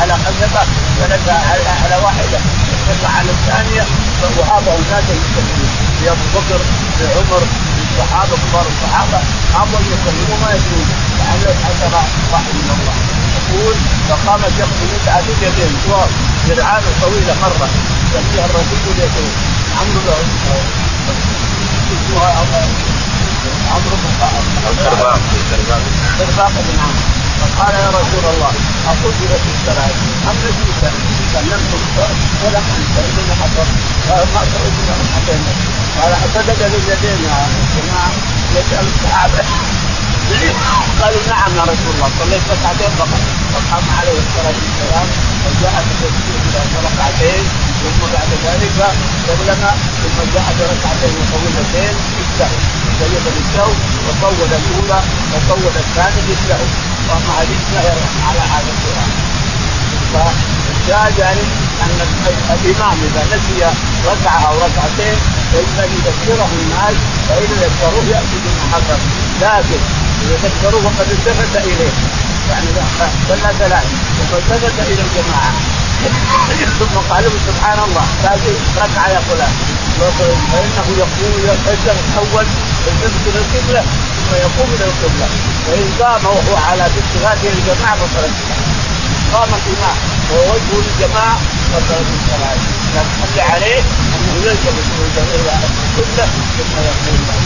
على 0.01 0.13
خشبه 0.13 0.63
جلس 0.99 1.27
على 1.83 1.95
واحدة 2.03 2.39
ثم 2.87 3.05
على 3.17 3.31
الثانية 3.31 3.83
وهذا 4.37 4.71
الناس 4.79 5.03
المسلمين 5.09 5.80
في 6.01 6.09
أبو 6.09 6.25
بكر 6.35 6.59
في 6.97 7.05
عمر 7.13 7.43
في 7.75 7.81
الصحابة 7.85 8.35
كبار 8.43 8.65
الصحابة 8.73 9.19
ابوا 9.61 9.79
يسلموا 9.91 10.37
ما 10.43 10.49
يدرون. 10.55 10.87
لعل 11.19 11.55
حسب 11.63 11.93
واحد 12.31 12.53
من 12.53 12.69
الله. 12.75 12.95
يقول 13.37 13.75
فقام 14.09 14.41
شخص 14.59 14.77
يسعى 14.93 15.21
بيدين 15.27 15.73
طوال 15.85 16.09
جرعان 16.47 16.83
طويله 17.01 17.35
مرة. 17.41 17.69
يسميها 18.03 18.45
الرسول 18.45 18.81
اليدين 18.91 19.31
عمرو 19.79 20.01
له 20.07 20.17
اسمها 21.93 22.29
عمرو 23.71 23.95
بن 24.01 24.09
الكرباق 24.71 25.19
بن 26.67 26.79
عمرو. 26.79 27.03
فقال 27.41 27.73
يا 27.75 27.89
رسول 27.89 28.25
الله 28.33 28.51
أقتل 28.87 29.11
في 29.43 29.49
الصلاة 29.55 29.93
أم 30.29 30.35
نسيت 30.43 30.93
سلمت 31.33 31.71
ولم 32.43 32.65
أنت 32.77 32.95
إذن 32.97 33.29
حصل 33.41 33.67
ما 34.09 34.41
إذن 34.43 34.89
حصلنا 35.15 35.53
قال 35.97 36.11
صدق 36.35 36.59
يا 36.61 36.69
جماعة 37.75 38.11
يسأل 38.55 38.85
الصحابة. 38.93 39.43
قالوا 41.01 41.21
نعم 41.29 41.51
يا 41.57 41.63
رسول 41.63 41.91
الله 41.95 42.09
صليت 42.19 42.43
ركعتين 42.51 42.91
فقط. 42.99 43.21
فقام 43.53 43.85
عليه 43.99 44.17
الصلاة 44.23 44.57
والسلام 44.63 45.07
وجاء 45.45 45.75
بتسجيل 45.87 46.41
ركعتين 46.87 47.43
ثم 47.81 48.01
بعد 48.13 48.31
ذلك 48.45 48.79
سلم 49.27 49.61
ثم 50.01 50.17
جاء 50.33 50.47
بركعتين 50.59 51.13
طويلتين 51.31 51.93
بالسهو 52.17 52.57
سيد 52.99 53.25
بالسهو 53.35 53.73
وطول 54.07 54.49
الأولى 54.59 54.99
وطول 55.33 55.73
الثانية 55.83 56.21
بالسهو 56.27 56.67
هذه 57.37 57.57
سهر 57.73 57.97
على 58.27 58.41
عادتها 58.51 59.05
فالشاهد 60.13 61.17
يعني 61.19 61.41
أن 61.83 61.99
الإمام 62.55 62.97
إذا 63.07 63.23
نسي 63.35 63.59
ركعة 64.05 64.39
أو 64.47 64.55
ركعتين 64.55 65.17
فإن 65.53 65.91
يذكره 66.05 66.49
الناس 66.61 66.95
فإن 67.29 67.49
ذكروه 67.63 68.05
يأتي 68.13 68.37
بما 68.43 68.63
حصل. 68.73 68.99
لكن 69.41 69.81
إذا 70.21 70.35
ذكروه 70.43 70.85
وقد 70.85 71.07
التفت 71.11 71.57
إليه. 71.57 71.93
يعني 72.49 72.67
صلى 73.29 73.53
ثلاث. 73.59 73.85
ثم 74.17 74.37
التفت 74.37 74.79
إلى 74.91 75.01
الجماعة. 75.07 75.51
ثم 76.79 77.13
قالوا 77.13 77.31
سبحان 77.47 77.79
الله. 77.87 78.05
هذه 78.23 78.53
ركعه 78.77 79.09
يا 79.09 79.21
فلان. 79.29 79.53
فإنه 80.51 80.87
يقوم 80.97 81.33
يتحول 81.43 82.45
يستقبل 82.87 83.35
القبلة 83.35 83.81
ثم 84.15 84.35
يقوم 84.35 84.69
إلى 84.75 84.85
القبلة. 84.85 85.27
فان 85.67 85.89
قام 85.99 86.25
وهو 86.25 86.55
على 86.69 86.83
اتخاذه 86.83 87.49
الجماعة 87.57 87.95
فصلت 87.95 88.33
قام 89.33 89.49
الامام 89.49 89.97
وهو 90.31 90.53
وجهه 90.53 90.81
للجماعه 90.85 91.37
فصلت 91.71 92.07
الصلاه 92.17 92.55
لكن 92.95 93.33
خلي 93.33 93.41
عليه 93.41 93.79
انه 93.79 94.45
يلتفت 94.45 94.87
إلى 94.97 95.07
القبله 95.07 96.25
ثم 96.57 96.77
يقوم 96.81 97.41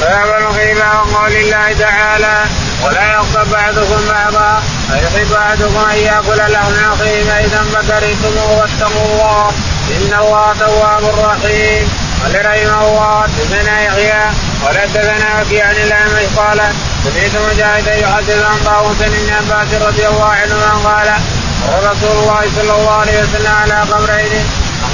باب 0.00 0.42
الغيبة 0.42 1.00
وقول 1.00 1.32
الله 1.32 1.72
تعالى 1.78 2.44
ولا 2.84 3.12
يغضب 3.12 3.50
بعضكم 3.50 4.08
بعضا 4.08 4.62
أيحب 4.92 5.32
أحدكم 5.32 5.78
أن 5.90 5.96
يأكل 5.96 6.52
لحم 6.52 6.92
أخيه 6.92 7.24
ميتا 7.24 7.62
فكرهتموه 7.62 8.58
واتقوا 8.60 9.04
الله 9.04 9.48
إن 9.90 10.18
الله 10.20 10.54
تواب 10.58 11.04
رحيم 11.18 11.88
قال 12.22 12.46
رحمه 12.46 12.88
الله 12.88 13.22
حدثنا 13.22 13.82
يحيى 13.82 14.22
قال 14.64 14.78
حدثنا 14.78 15.24
عن 15.24 15.76
الأعمش 15.76 16.24
قال 16.36 16.60
سمعت 17.06 17.36
مجاهدا 17.50 17.94
يحدث 17.94 18.44
عن 18.44 18.58
طاووس 18.64 18.96
بن 18.96 19.34
عباس 19.34 19.82
رضي 19.82 20.08
الله 20.08 20.24
عنهما 20.24 20.72
قال 20.84 21.08
رسول 21.90 22.10
الله 22.22 22.42
صلى 22.56 22.72
الله 22.72 22.92
عليه 22.92 23.22
وسلم 23.22 23.52
على 23.62 23.74
قبرين 23.74 24.46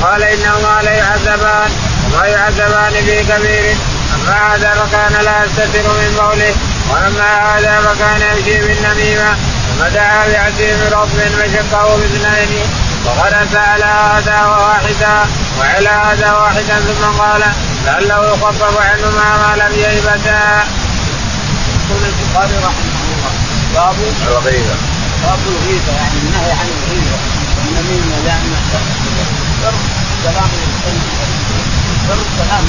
قال 0.02 0.22
إنهما 0.22 0.80
ليعذبان 0.82 1.70
وما 2.04 2.26
يعذبان 2.26 2.92
في 2.92 3.24
كبير 3.24 3.76
أما 4.14 4.54
هذا 4.54 4.70
فكان 4.70 5.24
لا 5.24 5.44
يستتر 5.44 5.88
من 5.88 6.16
بوله 6.18 6.54
وأما 6.90 7.56
هذا 7.56 7.80
فكان 7.80 8.36
يمشي 8.36 8.60
بالنميمه 8.60 9.36
ثم 9.68 9.84
دعا 9.94 10.26
بعزيم 10.28 10.78
رطب 10.92 11.18
فشقه 11.18 11.96
باثنين 11.96 12.66
وغرس 13.06 13.54
على 13.54 13.84
هذا 13.84 14.46
واحدا 14.46 15.26
وعلى 15.60 15.88
هذا 15.88 16.32
واحدا 16.32 16.80
ثم 16.80 17.22
قال 17.22 17.42
لعله 17.86 18.26
يخفف 18.26 18.80
عنهما 18.80 19.36
ما 19.36 19.56
لم 19.56 19.78
يهبتا. 19.78 20.64
البخاري 22.32 22.56
رحمه 22.56 22.96
الله. 23.12 23.32
باب 23.74 23.96
الغيبه 24.28 24.76
باب 25.22 25.38
الغيبه 25.52 25.92
يعني 25.92 26.18
النهي 26.22 26.52
عن 26.52 26.68
الغيبه 26.76 27.16
والنميمه 27.58 28.16
لأن 28.24 28.52
شر 28.72 29.74
كلام 30.24 30.50
شر 32.08 32.20
كلام 32.38 32.64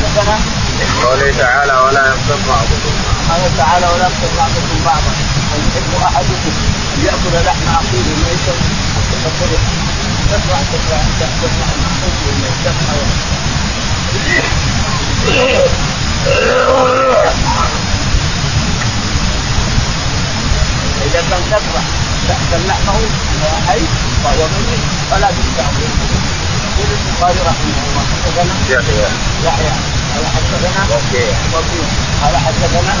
حدثنا 0.00 0.36
قوله 1.04 1.30
تعالى 1.38 1.72
ولا 1.72 2.02
يغضب 2.06 2.40
بعضكم 2.48 2.94
قال 3.28 3.42
تعالى 3.56 3.86
ولا 3.86 4.04
يغضب 4.04 4.32
بعضكم 4.36 4.76
بعضا. 4.84 5.12
ويحب 5.52 5.92
أحدكم 6.04 6.54
أن 6.94 7.00
يأكل 7.06 7.34
لحم 7.46 7.68
أخيه 7.68 8.08
ميتا 8.24 8.54
فكره 9.24 9.60
تفرح 10.30 10.60
تفرح 10.72 11.02
تفرح 11.20 11.68
إذا 21.06 21.20
كان 21.30 21.42
تفرح 21.50 21.84
تأكل 22.28 22.66
لحمه 22.68 23.00
حي 23.68 23.80
فهو 24.24 24.46
ميت 24.46 24.80
فلا 25.10 25.28
تستعمل 25.30 25.82
يقول 26.78 26.88
البخاري 26.98 27.40
رحمه 27.48 27.76
الله 27.88 28.04
حدثنا 28.24 28.54
يحيى. 28.68 29.08
يحيى. 29.44 29.72
قال 30.14 30.26
حدثنا 30.26 30.82
وكيع. 30.90 31.32
وكيع. 31.54 31.86
قال 32.22 32.36
حدثنا 32.36 32.92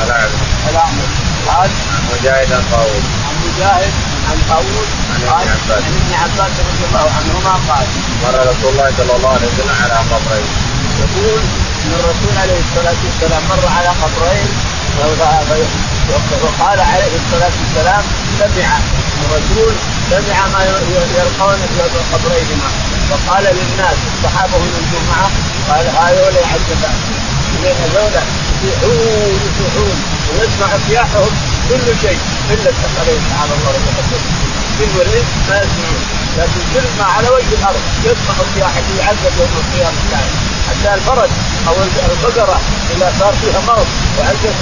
الأعمش 0.70 1.10
قال 1.48 1.70
مجاهد 2.12 2.52
عن 2.52 3.34
مجاهد 3.46 3.92
عن 4.30 4.38
طاووس. 4.48 4.90
عن 5.10 5.20
ابن 5.22 5.30
قال. 5.30 5.48
عن 5.72 5.92
ابن 6.00 6.12
عباس 6.22 6.52
رضي 6.68 6.84
الله 6.88 7.06
عنهما 7.18 7.52
قال 7.68 7.86
مر 8.22 8.36
رسول 8.50 8.70
الله 8.72 8.92
صلى 8.98 9.16
الله 9.16 9.30
عليه 9.30 9.46
وسلم 9.46 9.76
على 9.82 9.94
قبرين 10.10 10.46
يقول 11.00 11.42
أن 11.88 11.94
الرسول 11.94 12.34
عليه 12.42 12.60
الصلاة 12.66 13.00
والسلام 13.04 13.42
مر 13.50 13.64
على 13.76 13.88
قبرين 14.02 14.48
وقال 16.44 16.80
عليه 16.80 17.12
الصلاة 17.20 17.54
والسلام 17.60 18.02
سمع 18.38 18.70
الرسول 19.24 19.74
سمع 20.10 20.38
ما 20.52 20.60
يلقون 20.64 21.58
في 21.72 21.80
قبريهما. 22.12 22.70
وقال 23.10 23.44
للناس 23.44 23.98
الصحابة 24.10 24.56
هم 24.56 24.72
الجمعه 24.82 25.28
قال 25.68 25.86
هذول 25.98 26.34
يعذبان 26.44 26.98
لأن 27.62 27.80
هذول 27.82 28.14
يصيحون 28.64 29.38
يصيحون 29.46 29.96
ويسمع 30.30 30.68
صياحهم 30.88 31.32
كل 31.68 31.86
شيء 32.02 32.18
إلا 32.50 32.70
الثقلين 32.70 33.20
تعالى 33.30 33.52
الله 33.58 33.70
وتقدم 33.70 34.22
كل 34.78 34.98
وليد 34.98 35.26
ما 35.48 35.56
يسمعون 35.56 36.02
لكن 36.38 36.60
كل 36.74 36.86
ما 36.98 37.04
على 37.04 37.28
وجه 37.28 37.52
الأرض 37.60 37.80
يسمع 38.04 38.34
صياحه 38.54 38.86
يعذب 38.98 39.32
يوم 39.38 39.52
القيامة. 39.62 40.57
حتى 40.68 40.94
الفرج 40.94 41.30
أو 41.68 41.74
البقره 42.12 42.60
اذا 42.96 43.12
صار 43.18 43.34
فيها 43.40 43.60
مرض 43.68 43.86
وعجز 44.18 44.54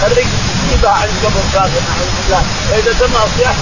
تخرج 0.00 0.26
يجيبها 0.66 0.90
عند 0.90 1.10
قبر 1.24 1.42
كافر 1.52 1.80
نعوذ 1.88 2.10
بالله 2.16 2.42
فاذا 2.70 2.92
سمع 2.98 3.20
صياح 3.36 3.56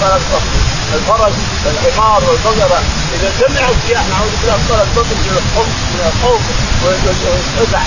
فلا 0.00 0.18
تصفي 0.18 0.74
الفرج 0.94 1.32
والحمار 1.64 2.22
والبقره 2.24 2.82
اذا 3.14 3.30
سمعوا 3.40 3.74
صياح 3.86 4.02
نعوذ 4.08 4.30
بالله 4.40 4.58
صار 4.68 4.86
بطن 4.96 5.16
من 5.26 5.36
الخوف 5.42 5.68
من 5.94 6.12
الخوف 6.12 6.42
والفزع 6.84 7.80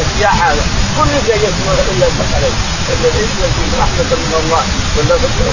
الصياح 0.00 0.44
هذا 0.44 0.62
كل 0.98 1.26
شيء 1.26 1.36
يسمع 1.36 1.72
الا 1.90 2.06
عليه 2.36 2.79
الانس 2.96 3.32
والجن 3.40 3.72
رحمه 3.82 4.10
من 4.24 4.34
الله 4.42 4.62
ولا 4.96 5.14
فكر 5.22 5.46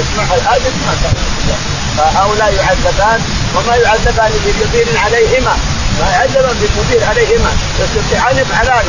يسمعها 0.00 0.34
الادم 0.40 0.74
ما 0.86 0.94
كان 1.02 1.14
فهؤلاء 1.96 2.54
يعذبان 2.54 3.20
وما 3.54 3.76
يعذبان 3.76 4.32
بكبير 4.44 4.86
عليهما. 5.04 5.54
ما 6.00 6.08
يعذبان 6.10 6.56
بكبير 6.62 7.04
عليهما. 7.10 7.50
يستطيعان 7.80 8.36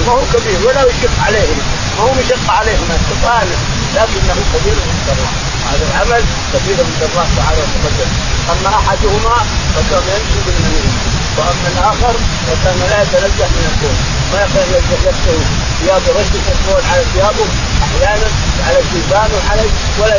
ما 0.07 0.11
هو 0.13 0.21
كبير 0.33 0.59
ولا 0.67 0.81
يشق 0.89 1.15
عليهم. 1.27 1.57
ما 1.97 2.03
هو 2.03 2.13
مشق 2.13 2.45
عليهما 2.59 2.95
سبحانه 3.09 3.57
لكنه 3.95 4.37
كبير 4.53 4.77
عند 4.89 5.07
الله 5.13 5.31
هذا 5.69 5.83
العمل 5.89 6.23
كبير 6.53 6.77
عند 6.87 7.01
الله 7.09 7.27
تعالى 7.37 7.61
وتقدم 7.61 8.09
أما 8.51 8.69
أحدهما 8.79 9.35
فكان 9.75 10.03
يمشي 10.15 10.39
بالمنين 10.45 10.93
وأما 11.37 11.67
الآخر 11.73 12.13
فكان 12.47 12.79
لا 12.89 13.01
يتنزه 13.01 13.47
من 13.55 13.65
الكون. 13.71 14.22
ما 14.33 14.41
يكاد 14.41 14.67
يستوي 15.07 15.43
ثياب 15.79 16.01
رشد 16.17 16.35
الكون 16.53 16.81
على 16.91 17.03
ثيابه 17.13 17.45
أحيانا 17.83 18.27
على 18.67 18.77
الشيبان 18.83 19.29
وعليه 19.35 19.71
ولا 19.99 20.15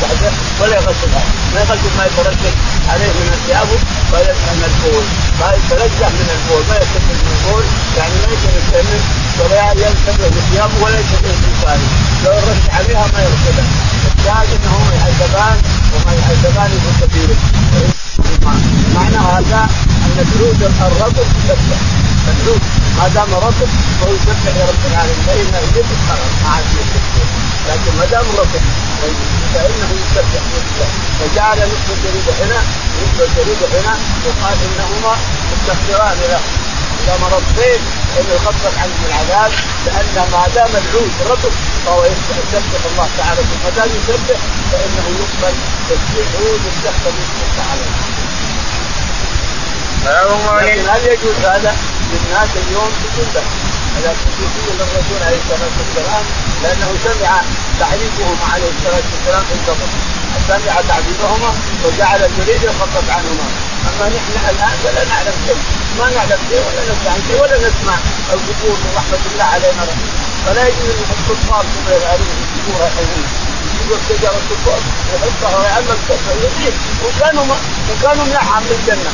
تحته 0.00 0.32
ولا 0.60 0.76
يغسلها 0.76 1.22
ما 1.54 1.60
يغسل 1.60 1.90
ما 1.98 2.04
يترجل 2.06 2.54
عليه 2.88 3.06
من 3.06 3.36
ثيابه 3.46 3.78
من 4.58 4.64
البول. 4.70 5.04
ما 5.40 5.48
يتنزه 5.56 6.08
من 6.18 6.28
البول 6.36 6.62
ما 6.70 6.76
يستمر 6.82 7.14
من 7.24 7.32
البول. 7.36 7.64
يعني 7.96 8.14
ما 8.22 8.28
يستمر 8.58 9.00
ولا 9.40 9.72
ينتبه 9.72 10.28
بثيابه 10.36 10.76
ولا 10.84 10.98
ينتبه 10.98 11.32
بلسانه 11.42 11.88
لو 12.24 12.32
رش 12.48 12.64
عليها 12.76 13.06
ما 13.14 13.20
يغسلها 13.26 13.66
الشاهد 14.18 14.48
انهم 14.58 14.84
يعذبان 14.98 15.56
وما 15.92 16.12
يعذبان 16.18 16.70
كبير. 17.00 17.36
معنى 18.94 19.16
هذا 19.16 19.68
أن 20.04 20.16
الجلود 20.18 20.62
الرطب 20.62 21.26
تسبح 21.48 22.03
الجلود 22.28 22.62
ما 22.98 23.08
دام 23.08 23.34
رطب 23.34 23.68
فهو 24.00 24.12
يسبح 24.14 24.40
لرب 24.56 24.82
العالمين. 24.90 25.22
فإن 25.26 25.64
يجب 25.64 25.86
خلاص 26.08 26.32
ما 26.44 26.50
عاد 26.50 26.64
لكن 27.68 27.98
ما 27.98 28.04
دام 28.04 28.26
رطب 28.38 28.62
فإنه 29.54 29.90
يسبح 30.02 30.42
لله 30.52 30.88
فجعل 31.20 31.58
نصف 31.58 31.88
الجريدة 31.96 32.32
هنا 32.40 32.60
نصف 33.02 33.20
الجريدة 33.28 33.66
هنا 33.80 33.94
وقال 34.24 34.56
إنهما 34.66 35.16
مستغفران 35.52 36.18
له. 36.30 36.40
إذا 37.04 37.16
مرض 37.22 37.42
فين 37.56 37.80
ان 38.18 38.24
يخفف 38.34 38.78
عنه 38.82 38.98
العذاب 39.08 39.52
لأن 39.86 40.16
ما 40.32 40.48
دام 40.54 40.70
العود 40.82 41.12
رطب 41.30 41.52
فهو 41.86 42.04
يسبح 42.04 42.36
الله 42.92 43.08
تعالى. 43.18 43.40
ما 43.64 43.70
دام 43.76 43.88
يسبح 43.98 44.38
فإنه 44.72 45.06
يقبل 45.20 45.54
تسبيح 45.88 46.26
عود 46.40 46.60
يستخدم 46.68 47.16
تعالى. 47.56 47.86
لكن 50.62 50.88
هل 50.88 51.02
يجوز 51.12 51.38
هذا؟ 51.44 51.76
للناس 52.14 52.50
اليوم 52.62 52.90
تذبح 53.16 53.46
هذا 53.96 54.10
خصوصية 54.22 54.72
للرسول 54.78 55.20
عليه 55.26 55.40
الصلاة 55.42 55.74
والسلام 55.80 56.24
لأنه 56.62 56.90
سمع 57.04 57.32
تعريفهم 57.80 58.36
عليه 58.52 58.70
الصلاة 58.76 59.06
والسلام 59.12 59.44
في 59.48 59.54
القبر 59.58 59.88
سمع 60.48 60.74
تعذيبهما 60.88 61.50
وجعل 61.84 62.20
الجريد 62.24 62.62
يخفف 62.62 63.10
عنهما. 63.16 63.46
أما 63.88 64.06
نحن 64.16 64.32
الآن 64.50 64.76
فلا 64.84 65.04
نعلم 65.04 65.36
شيء. 65.46 65.60
ما 65.98 66.10
نعلم 66.16 66.38
شيء 66.50 66.62
ولا 66.66 66.82
نسمع 66.90 67.12
شيء 67.28 67.42
ولا 67.42 67.56
نسمع 67.58 67.96
القبور 68.32 68.76
من 68.82 68.92
رحمه 68.96 69.22
الله 69.32 69.44
علينا 69.44 69.84
فلا 70.46 70.68
يجوز 70.68 70.98
ان 71.12 71.20
كما 71.28 71.96
يفعلون 71.96 72.28
في 72.38 72.56
القبور 72.58 72.86
الحين 72.86 73.43
يجيب 73.74 73.92
الشجره 74.00 74.38
الكبار 74.42 74.80
يحطها 75.14 75.58
ويعلق 75.58 75.98
يزيد 76.44 76.74
وكانوا 77.04 77.44
وكانوا 77.90 78.24
منعم 78.24 78.62
بالجنه 78.68 79.10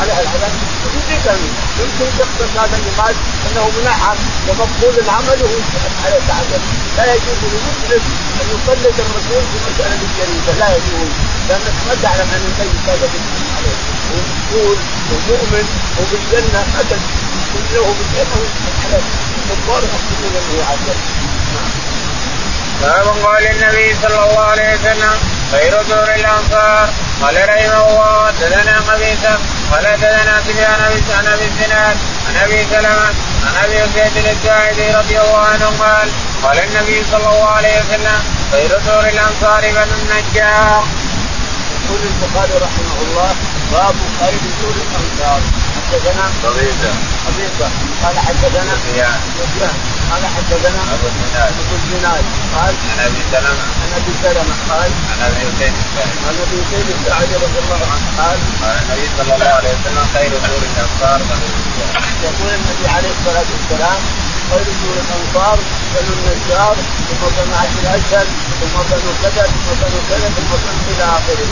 عليها 0.00 0.20
العذاب 0.22 0.52
يمكن 0.94 1.38
يمكن 1.80 2.06
يقصد 2.20 2.50
هذا 2.58 2.78
مات 2.98 3.16
انه 3.46 3.70
منعم 3.80 4.16
ومقبول 4.48 4.94
العمل 5.04 5.38
وهو 5.42 5.60
عليه 6.04 6.20
تعذب 6.28 6.62
لا 6.96 7.14
يجوز 7.14 7.40
لمسلم 7.52 8.02
ان 8.40 8.46
يقلد 8.54 8.96
الرسول 9.04 9.42
في 9.50 9.58
مساله 9.68 10.00
الجريده 10.08 10.52
لا 10.60 10.68
يجوز 10.76 11.12
لانك 11.48 11.76
ما 11.88 11.94
تعلم 12.02 12.28
ان 12.36 12.44
الميت 12.60 12.88
هذا 12.88 13.08
عليه 13.56 13.76
ومسؤول 14.12 14.76
ومؤمن 15.10 15.66
وبالجنه 15.98 16.60
ابدا 16.80 16.98
كله 17.52 17.94
بالجنه 17.98 18.38
على 18.84 18.96
الكفار 19.50 19.82
يحسبون 19.84 20.32
انه 20.36 20.60
يعذب 20.60 20.98
باب 22.82 23.06
قول 23.24 23.46
النبي 23.46 23.94
صلى 24.02 24.24
الله 24.24 24.44
عليه 24.44 24.74
وسلم 24.74 25.14
خير 25.52 25.82
دور 25.82 26.14
الأنصار. 26.14 26.88
قال 27.22 27.36
رحمه 27.48 27.88
الله 27.88 28.26
حدثنا 28.26 28.80
قبيصه 28.80 29.38
قال 29.72 29.86
حدثنا 29.86 30.40
سفيان 30.40 30.80
عن 31.18 31.26
ابي 31.26 31.44
الزناد 31.44 31.96
عن 32.28 32.36
أبي 32.44 32.64
سلمة 32.70 33.08
عن 33.46 33.54
أبي 33.64 33.78
سعيد 33.94 34.26
الساعدي 34.26 34.90
رضي 34.90 35.20
الله 35.20 35.38
عنه 35.38 35.66
قال 35.78 36.08
قال 36.42 36.58
النبي 36.58 37.04
صلى 37.10 37.28
الله 37.32 37.50
عليه 37.50 37.80
وسلم 37.80 38.20
خير 38.52 38.68
دور 38.86 39.04
الأنصار 39.08 39.60
بنو 39.60 39.94
النجار. 40.02 40.84
يقول 41.76 42.00
البخاري 42.10 42.52
رحمه 42.52 42.96
الله 43.02 43.34
باب 43.72 43.94
خير 44.20 44.40
دور 44.60 44.74
الأنصار. 44.86 45.40
حدثنا 45.86 46.24
قبيصه 46.44 46.92
قبيصه 47.26 47.68
قال 48.02 48.18
حدثنا 48.18 48.72
سفيان 48.84 49.20
سفيان 49.38 49.76
قال 50.10 50.26
حدثنا 50.36 50.80
أبو 50.94 51.06
الزناد. 51.12 51.52
أبو 51.62 51.74
الزناد. 51.80 52.24
قال 52.54 52.74
عن 52.90 52.98
أبي 53.06 53.22
سلمة. 53.32 53.64
عن 53.82 53.90
أبي 53.98 54.12
سلمة. 54.22 54.54
قال 54.70 54.90
عن 55.10 55.18
أبي 55.28 55.40
حسين 55.46 55.74
الساعدي. 55.82 56.18
عن 56.26 56.34
أبي 56.44 56.58
سيد 56.70 56.88
السعدي 56.96 57.34
رضي 57.44 57.58
الله 57.64 57.80
عنه. 57.92 58.06
قال 58.18 58.38
قال 58.62 58.76
النبي 58.82 59.06
صلى 59.18 59.32
الله 59.34 59.52
عليه 59.58 59.72
وسلم 59.76 60.06
خير 60.14 60.30
دور 60.30 60.40
بنو 60.42 60.56
النجار. 60.68 61.20
يقول 62.26 62.50
النبي 62.58 62.86
عليه 62.96 63.12
الصلاة 63.18 63.48
والسلام 63.54 64.00
خير 64.50 64.66
دور 64.82 64.96
الأنصار 65.04 65.58
بنو 65.94 66.12
النجار 66.18 66.76
ثم 67.08 67.22
بنو 67.36 67.54
عبد 67.62 67.76
الاسد 67.82 68.28
ثم 68.60 68.76
بنو 68.90 69.10
كذا 69.22 69.44
ثم 69.52 69.74
بنو 69.80 69.98
كذا 70.10 70.28
ثم 70.36 70.50
بنو 70.62 70.80
إلى 70.90 71.04
آخره. 71.18 71.50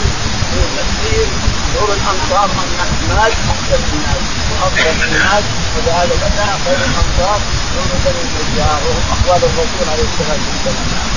في 0.49 0.59
تفسير 0.77 1.27
دور 1.75 1.89
الأنصار 1.97 2.47
من 2.47 2.67
الناس 3.09 3.33
احسن 3.53 3.81
الناس. 3.93 4.23
وافضل 4.61 5.03
الناس 5.07 5.43
ولهذا 5.75 6.15
بدا 6.21 6.45
خير 6.65 6.79
الأنصار 6.89 7.39
دور 7.75 7.89
بني 8.05 8.21
النجار 8.27 8.79
وهم 8.85 9.03
اخوان 9.13 9.41
الرسول 9.49 9.87
عليه 9.91 10.07
الصلاة 10.09 10.41
والسلام. 10.47 11.09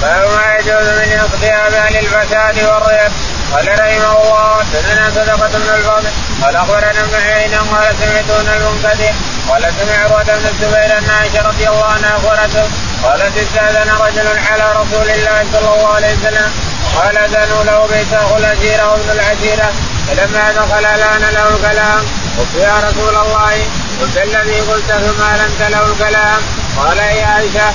باب 0.00 0.28
ما 0.36 0.46
يجوز 0.58 0.88
من 0.98 1.18
اقتياب 1.24 1.72
أهل 1.72 1.96
الفساد 1.96 2.56
والريب. 2.64 3.12
قال 3.52 3.68
رحمه 3.68 4.12
الله 4.22 4.58
حدثنا 4.58 5.10
صدقة 5.10 5.48
بن 5.48 5.70
الفضل 5.74 6.08
قال 6.42 6.56
أخبرنا 6.56 7.00
ابن 7.00 7.14
عيينة 7.14 7.58
قال 7.58 7.94
سمعت 8.00 8.30
ابن 8.30 8.48
المنكدر 8.48 9.14
قال 9.48 9.62
سمع 9.78 10.04
عروة 10.04 10.22
بن 10.22 10.46
الزبير 10.52 10.98
أن 10.98 11.10
عائشة 11.10 11.48
رضي 11.48 11.68
الله 11.68 11.84
عنها 11.84 12.16
أخبرته 12.16 12.64
قالت 13.02 13.36
استأذن 13.36 13.90
رجل 13.90 14.28
على 14.50 14.72
رسول 14.72 15.10
الله 15.10 15.46
صلى 15.52 15.74
الله 15.74 15.94
عليه 15.94 16.12
وسلم 16.16 16.50
قال 16.96 17.18
اذنوا 17.18 17.64
له 17.64 17.86
بيساخ 17.86 18.32
الاسيرة 18.32 18.90
وابن 18.90 19.10
العسيرة 19.10 19.72
فلما 20.06 20.52
دخل 20.52 20.82
لأن 20.82 21.20
له 21.34 21.48
الكلام. 21.56 22.02
قلت 22.38 22.54
يا 22.54 22.74
رسول 22.88 23.14
الله 23.24 23.52
قلت 24.00 24.16
الذي 24.16 24.60
قلت 24.60 24.90
ثم 24.92 25.22
لنت 25.40 25.60
له 25.72 25.86
الكلام. 25.92 26.40
قال 26.76 26.98
يا 26.98 27.26
عائشة 27.26 27.68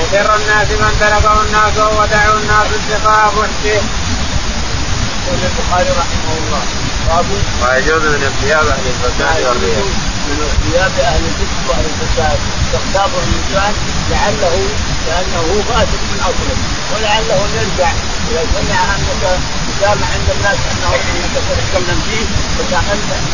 وشر 0.00 0.36
الناس 0.36 0.68
من 0.82 0.92
تركه 1.00 1.42
الناس 1.42 1.76
ودعوا 1.76 2.38
الناس 2.40 2.66
السقاء 2.78 3.28
فحشه. 3.28 3.80
يقول 5.22 5.40
البخاري 5.48 5.90
رحمه 6.00 6.32
الله. 6.40 6.62
باب 7.08 7.26
ما 7.62 7.76
يجوز 7.78 8.02
من 8.02 8.22
اغتياب 8.28 8.66
أهل 8.66 8.86
الفساد 8.92 9.42
والرياء. 9.46 9.86
من 10.28 10.38
اغتياب 10.48 10.92
أهل 11.00 11.22
الكفر 11.30 11.60
وأهل 11.68 11.86
الفساد. 11.92 12.38
تغتاب 12.72 13.10
الإنسان 13.22 13.72
لعله 14.10 14.54
لأنه 15.06 15.64
فاسد 15.68 16.00
من 16.10 16.20
أصله 16.20 16.56
ولعله 16.92 17.44
ان 17.44 17.52
يرجع 17.60 17.90
اذا 18.30 18.44
سمع 18.54 18.94
انك 18.94 19.61
تسامع 19.82 20.06
عند 20.14 20.30
الناس 20.36 20.58
أنه 20.72 20.94
انك 20.94 21.34
تتكلم 21.50 21.98
فيه 22.06 22.24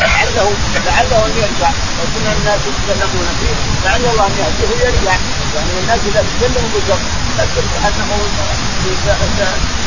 لعله 0.00 0.52
لعله 0.86 1.26
أن 1.26 1.32
يرجع 1.42 1.70
وكنا 1.98 2.32
الناس 2.38 2.60
يتكلمون 2.68 3.28
فيه 3.40 3.54
لعل 3.84 4.04
الله 4.12 4.26
أن 4.26 4.32
يهديه 4.38 4.68
ويرجع 4.74 5.14
يعني 5.54 5.72
الناس 5.82 6.00
إذا 6.08 6.24
تكلموا 6.30 6.70
بشر 6.74 6.98
لكن 7.38 7.64
انه 7.86 8.18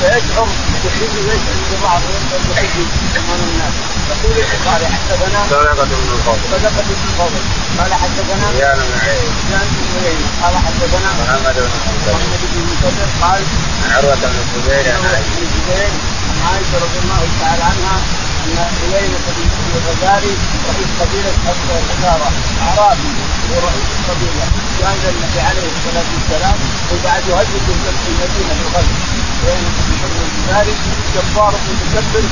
سيشعر 0.02 0.48
بحزن 0.84 1.26
ويشعر 1.28 1.58
بضعف 1.72 2.04
ويشعر 2.10 2.86
امام 3.18 3.40
الناس 3.50 3.74
يقول 4.12 4.38
البخاري 4.38 4.86
حدثنا 4.86 5.40
صدقة 5.50 5.86
بن 5.86 6.14
الفضل. 6.18 6.40
صدقة 6.52 6.84
بن 6.88 6.96
الفضل 7.10 7.42
قال 7.80 7.94
حدثنا 7.94 8.46
سفيان 8.54 8.78
بن 8.78 9.00
عيينة. 9.06 9.62
قال 10.42 10.56
حدثنا 10.66 11.10
محمد 11.22 11.56
بن. 11.56 11.70
محمد 12.08 12.42
بن 12.54 12.62
قال 13.22 13.44
عروة 13.96 14.16
بن 14.16 14.40
الزبير 14.56 14.94
عن 16.46 16.51
عائشة 16.52 16.78
رضي 16.86 17.00
الله 17.04 17.24
تعالى 17.42 17.64
عنها 17.72 17.98
أن 18.46 18.58
عيينه 18.94 19.26
بن 19.38 19.74
الغزالي 19.76 20.34
رئيس 20.70 20.92
قبيلة 21.02 21.34
الحجاره 21.80 22.30
أعرابي 22.68 23.10
هو 23.50 23.56
رئيس 23.68 23.88
القبيله 23.98 24.46
كان 24.80 24.98
النبي 25.14 25.40
عليه 25.50 25.68
الصلاة 25.76 26.10
والسلام 26.16 26.58
وبعد 26.92 27.24
يهدد 27.32 27.66
في 27.68 28.10
المدينة 28.14 28.54
بالغزو 28.60 28.96
عيينه 29.46 29.70
بن 29.88 29.94
الغزالي 30.10 30.76
جبار 31.16 31.54
متكبر 31.68 32.24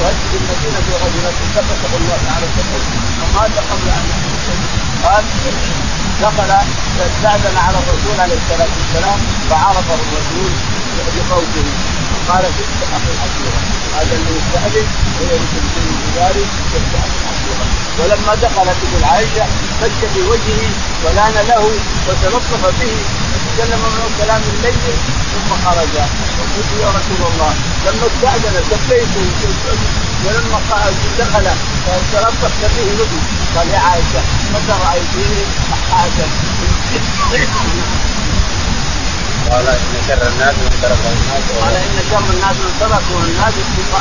يهدد 0.00 0.32
المدينة 0.40 0.78
لكن 1.26 1.46
ثبته 1.54 1.92
الله 1.98 2.18
تعالى 2.26 2.46
ومات 3.22 3.54
قبل 3.70 3.88
أن 3.98 4.06
قال 5.04 5.24
دخل 6.22 6.50
استأذن 7.06 7.56
على 7.66 7.78
الرسول 7.82 8.20
عليه 8.20 8.38
الصلاة 8.42 8.72
والسلام 8.78 9.18
فعرفه 9.50 9.94
الرسول 9.94 10.52
بقوله. 11.16 11.66
قال 12.28 12.42
جئت 12.58 12.80
أخي 12.96 13.10
العشيره 13.14 13.60
هذا 13.96 14.14
اللي 14.16 14.32
يستاذن 14.38 14.86
هو 15.20 15.24
يمكن 15.36 15.62
ذلك 16.16 16.48
جئت 16.72 16.92
أخي 17.04 17.16
العشيره 17.22 17.66
ولما 17.98 18.34
دخل 18.34 18.68
به 18.80 19.06
عائشه 19.06 19.46
فك 19.80 20.00
في 20.14 20.20
وجهه 20.30 20.70
ولان 21.04 21.34
له 21.48 21.64
وتلطف 22.08 22.62
به 22.80 22.94
وتكلم 23.34 23.80
معه 23.80 24.08
كلام 24.20 24.42
الليل 24.54 24.94
ثم 25.32 25.50
خرج. 25.64 25.94
وقلت 26.38 26.70
يا 26.80 26.88
رسول 26.88 27.20
الله 27.32 27.52
لما 27.86 28.06
استاذن 28.06 28.54
سبيته 28.70 29.26
ولما 30.24 30.58
دخل 31.18 31.46
تلطفت 32.12 32.60
به 32.76 32.86
وجهي 33.00 33.22
قال 33.56 33.68
يا 33.68 33.78
عائشة 33.78 34.22
متى 34.54 34.74
رايتيه 34.84 35.44
حاجة. 35.92 36.26
قال 39.50 39.66
إن 39.68 39.94
شر 40.08 40.22
الناس 40.32 40.54
من 40.64 40.70
تركه 40.82 41.08
الناس. 41.16 41.44
قال 41.62 41.74
إن 41.74 41.98
شر 42.10 42.26
الناس 42.34 42.56
من 42.64 42.72
تركه 42.80 43.16
الناس 43.24 43.54
مسلم 43.54 43.96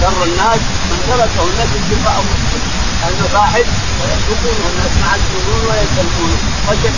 شر 0.00 0.24
الناس. 0.24 0.60
من 0.90 0.98
تركه 1.08 1.42
الناس 1.50 1.70
لأنه 3.02 3.26
واحد 3.34 3.66
ويسلكونه 4.00 4.66
الناس 4.70 4.92
مع 5.02 5.10
السرور 5.14 5.62
ويسلمونه 5.68 6.38
وجد 6.68 6.96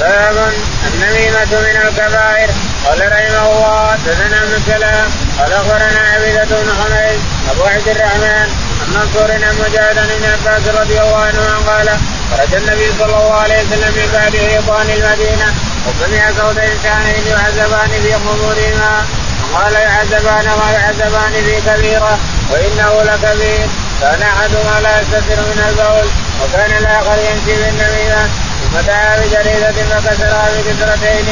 باب 0.00 0.52
النميمة 0.86 1.52
من 1.66 1.76
الكبائر. 1.88 2.50
قال 2.86 3.12
رحمه 3.12 3.46
الله 3.52 3.90
حدثنا 3.92 4.42
ابن 4.42 4.62
سلام 4.66 5.10
قال 5.38 5.52
أخبرنا 5.52 6.00
عبيدة 6.14 6.44
بن 6.44 6.70
حميد 6.78 7.20
أبو 7.50 7.62
عبد 7.62 7.88
الرحمن. 7.88 8.67
منصور 8.94 9.30
عن 9.32 9.54
مجاهد 9.64 9.96
بن 10.08 10.24
عباس 10.32 10.68
رضي 10.80 11.00
الله 11.00 11.16
عنه 11.16 11.42
قال 11.66 11.88
خرج 12.30 12.54
النبي 12.54 12.88
صلى 12.98 13.04
الله 13.04 13.34
عليه 13.34 13.58
وسلم 13.62 13.92
من 13.98 14.08
بعد 14.14 14.36
حيطان 14.36 14.90
المدينة 14.90 15.48
وسمع 15.86 16.22
صوت 16.38 16.58
انسانين 16.58 17.26
يعذبان 17.26 17.90
في 18.02 18.12
قبورهما. 18.14 19.06
وقال 19.52 19.72
يعذبان 19.72 20.46
ما 20.60 20.70
يعذبان 20.72 21.32
في 21.32 21.54
كبيرة 21.66 22.18
وإنه 22.50 22.92
لكبير. 23.02 23.66
كان 24.00 24.22
أحدهما 24.22 24.80
لا 24.80 25.00
يستتر 25.00 25.40
من 25.50 25.64
البول 25.68 26.08
وكان 26.40 26.70
الآخر 26.80 27.18
يمشي 27.28 27.54
بالنميمة. 27.62 28.22
ثم 28.60 28.80
دعا 28.86 29.18
بجريدة 29.18 29.72
فكسرها 29.72 30.48
بكسرتين 30.54 31.26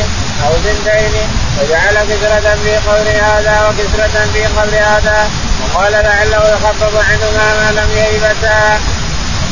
أو 0.44 0.52
بنتين 0.64 1.14
وجعل 1.58 1.94
كسرة 2.08 2.56
في 2.64 2.76
قبر 2.76 3.08
هذا 3.28 3.54
وكسرة 3.68 4.16
في 4.32 4.46
قبر 4.46 4.74
هذا. 4.92 5.30
وقال 5.60 5.92
لعله 5.92 6.42
يخفف 6.54 6.94
عنهما 7.10 7.46
ما 7.60 7.80
لم 7.80 7.90
ييبتا. 7.98 8.80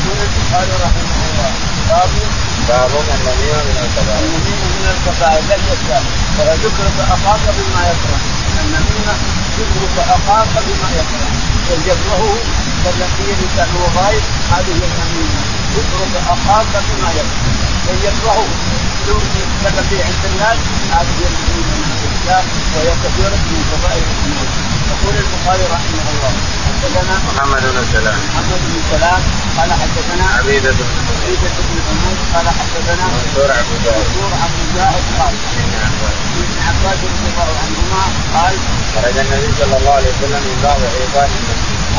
يقول 0.05 0.17
البخاري 0.27 0.73
رحمه 0.85 1.11
الله 1.27 1.51
باب 1.89 2.09
باب 2.69 2.91
النميمة 3.15 3.61
من 3.67 3.77
الكبائر. 3.85 4.25
النميمة 4.25 4.67
من 4.79 4.87
الكبائر 4.95 5.41
لم 5.51 5.61
يكره 5.71 6.03
وذكرك 6.39 6.97
أخاك 7.15 7.45
بما 7.57 7.81
يكره 7.91 8.19
النميمة 8.63 9.13
ذكرك 9.59 9.97
أخاك 10.15 10.53
بما 10.65 10.89
يكره 10.99 11.31
وجبره 11.69 12.35
كالتي 12.83 13.27
لسانه 13.39 13.81
غايب 13.97 14.23
هذه 14.51 14.77
النميمة 14.87 15.41
ذكرك 15.75 16.13
أخاك 16.35 16.73
بما 16.87 17.09
يكره 17.19 17.55
ويكرهه 17.87 18.47
يتكلم 19.07 19.85
به 19.91 20.03
عند 20.07 20.23
الناس 20.31 20.57
هذه 20.91 21.19
النميمة 21.29 21.75
من 21.81 21.97
الإسلام 22.05 22.45
وهي 22.75 22.89
كثيرة 23.03 23.37
من 23.51 23.61
كبائر 23.71 24.03
الذنوب 24.13 24.64
يقول 24.91 25.15
البخاري 25.23 25.65
رحمه 25.75 26.05
الله 26.13 26.33
حدثنا 26.67 27.15
محمد 27.27 27.63
بن 27.75 27.85
سلام. 27.93 28.19
محمد 28.29 28.61
بن 28.71 28.81
سلام 28.91 29.21
قال 29.57 29.69
حدثنا 29.81 30.25
عبيدة 30.37 30.71
بن 30.71 30.85
عبيدة 31.09 31.55
بن 31.67 31.77
حمود 31.85 32.17
قال 32.33 32.47
حدثنا 32.59 33.03
منصور 33.13 33.49
عبد 33.57 33.73
الله. 33.77 33.97
منصور 33.97 34.31
عن 34.41 34.51
مجاهد 34.59 35.03
قال 35.19 35.33
ابن 35.57 35.73
عباس. 35.85 36.17
رضي 36.85 37.07
الله 37.29 37.49
عنهما 37.63 38.03
قال 38.35 38.55
خرج 38.95 39.17
النبي 39.17 39.49
صلى 39.59 39.75
الله 39.77 39.93
عليه 39.99 40.11
وسلم 40.13 40.41
من 40.47 40.57
بعض 40.63 40.79
حيطان 40.95 41.29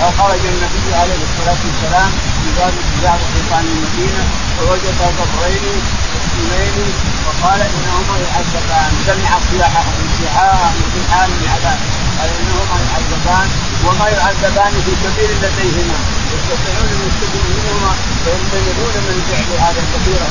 أو 0.03 0.11
خرج 0.19 0.43
النبي 0.53 0.89
عليه 1.01 1.21
الصلاة 1.29 1.61
والسلام 1.67 2.11
في 2.43 2.49
باب 2.59 3.21
حيطان 3.35 3.65
المدينة 3.73 4.25
فوجد 4.57 4.99
قبرين 5.19 5.77
مسلمين 6.15 6.95
وقال 7.27 7.61
إنهما 7.77 8.17
يعذبان. 8.27 8.91
سمع 9.07 9.31
صياحهم 9.51 9.95
انتحاء 10.05 10.73
امتحان 10.83 11.31
العذاب 11.43 11.79
قال 12.19 12.31
إنهما 12.41 12.79
يعذبان 12.87 13.49
وما 13.87 14.09
يعذبان 14.09 14.73
في 14.85 14.93
كبير 15.03 15.31
لديهما 15.43 15.99
يستطيعون 16.35 16.89
ان 16.95 17.01
يستفيدوا 17.09 17.55
منهما 17.57 17.93
ويمتنعون 18.27 18.95
من 19.07 19.17
فعل 19.29 19.51
هذا 19.65 19.81
الكبيرة 19.85 20.27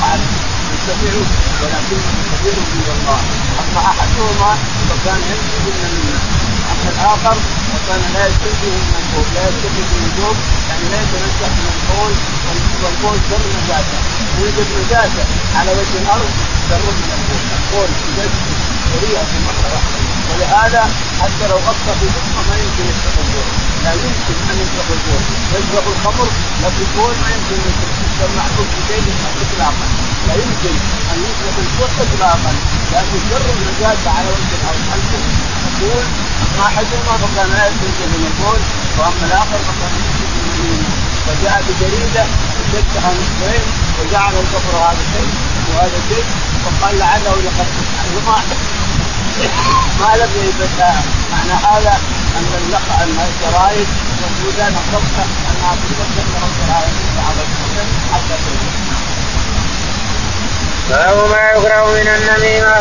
فعل 0.00 0.20
يستطيعون 0.74 1.26
ولكنه 1.62 2.08
كبير 2.30 2.56
عند 2.72 2.88
الله 2.96 3.20
اما 3.62 3.80
احدهما 3.90 4.50
فكان 4.88 5.20
يمشي 5.30 5.58
بالنميمه 5.64 6.18
اما 6.72 6.90
الآخر 6.94 7.36
فكان 7.72 8.02
لا 8.14 8.22
يستفيد 8.28 8.74
من 8.88 8.96
البول 9.02 9.26
لا 9.34 9.42
يستفيد 9.48 9.86
من 9.94 10.02
البول 10.08 10.36
يعني 10.68 10.84
لا 10.92 10.98
يتنزه 11.04 11.48
من 11.58 11.66
البول 11.76 12.12
والبول 12.82 13.18
شر 13.28 13.44
نجاسه 13.58 13.98
يوجد 14.40 14.68
نجاسه 14.80 15.24
على 15.56 15.70
وجه 15.78 15.96
الأرض 16.02 16.30
شر 16.68 16.84
من 16.98 17.08
البول 17.16 17.40
البول 17.58 17.90
يجسد 18.18 18.58
وريحه 18.92 19.32
مره 19.46 19.68
واحدة 19.74 20.11
ولهذا 20.32 20.82
حتى 21.22 21.44
لو 21.50 21.56
غطى 21.56 21.92
في 22.00 22.06
بطنه 22.14 22.42
ما 22.48 22.56
يمكن 22.62 22.84
يشرب 22.90 23.16
البول 23.24 23.48
لا 23.84 23.92
يمكن 23.92 24.36
أن 24.50 24.56
يشرب 24.62 24.88
البول 24.96 25.22
يشرب 25.54 25.84
الخمر 25.92 26.28
لكن 26.62 26.82
البول 26.86 27.14
ما 27.22 27.28
يمكن 27.34 27.58
معروف 28.36 28.66
بشيء 28.76 29.14
اطلاقا. 29.42 29.86
لا 30.28 30.34
يمكن 30.34 30.74
أن 31.12 31.18
يشرب 31.26 31.56
البول 31.64 31.90
اطلاقا. 32.04 32.52
لأنه 32.92 33.16
شر 33.30 33.46
النجاسه 33.56 34.10
على 34.16 34.28
وجه 34.34 34.52
الأرض. 34.58 34.82
البول 34.94 35.24
يقول؟ 35.82 36.04
احدهما 36.66 37.14
فكان 37.22 37.50
لا 37.56 37.66
يستنزف 37.68 38.08
من 38.14 38.24
البول 38.30 38.60
وأما 38.98 39.24
الآخر 39.28 39.58
فكان 39.68 39.92
يستنزف 39.98 40.32
من 40.58 40.80
فجاء 41.26 41.58
بجريدة 41.66 42.24
وشدها 42.58 43.10
نصفين 43.18 43.64
وجعل 43.98 44.34
الكفر 44.42 44.74
هذا 44.86 45.04
شيء 45.12 45.30
وهذا 45.68 45.98
شيء 46.08 46.24
وقال 46.64 46.98
لعله 46.98 47.34
يخفف 47.48 47.88
عنهما 48.02 48.36
ما 50.00 50.16
لم 50.16 50.30
يلبسها 50.42 51.02
معنى 51.32 51.52
هذا 51.52 51.94
أن 52.36 52.46
اللقاء 52.58 53.02
أن 53.02 53.18
الجرائد 53.28 53.86
موجودان 54.22 54.72
الصفحه 54.82 55.24
انها 55.50 55.74
تبدل 55.74 56.22
من 56.26 56.36
رب 56.42 56.68
العالمين 56.68 57.08
بعض 57.16 57.36
حتى 58.12 58.36
باب 60.90 61.30
ما 61.30 61.50
يكره 61.50 61.86
من 61.92 62.08
النميمة 62.08 62.74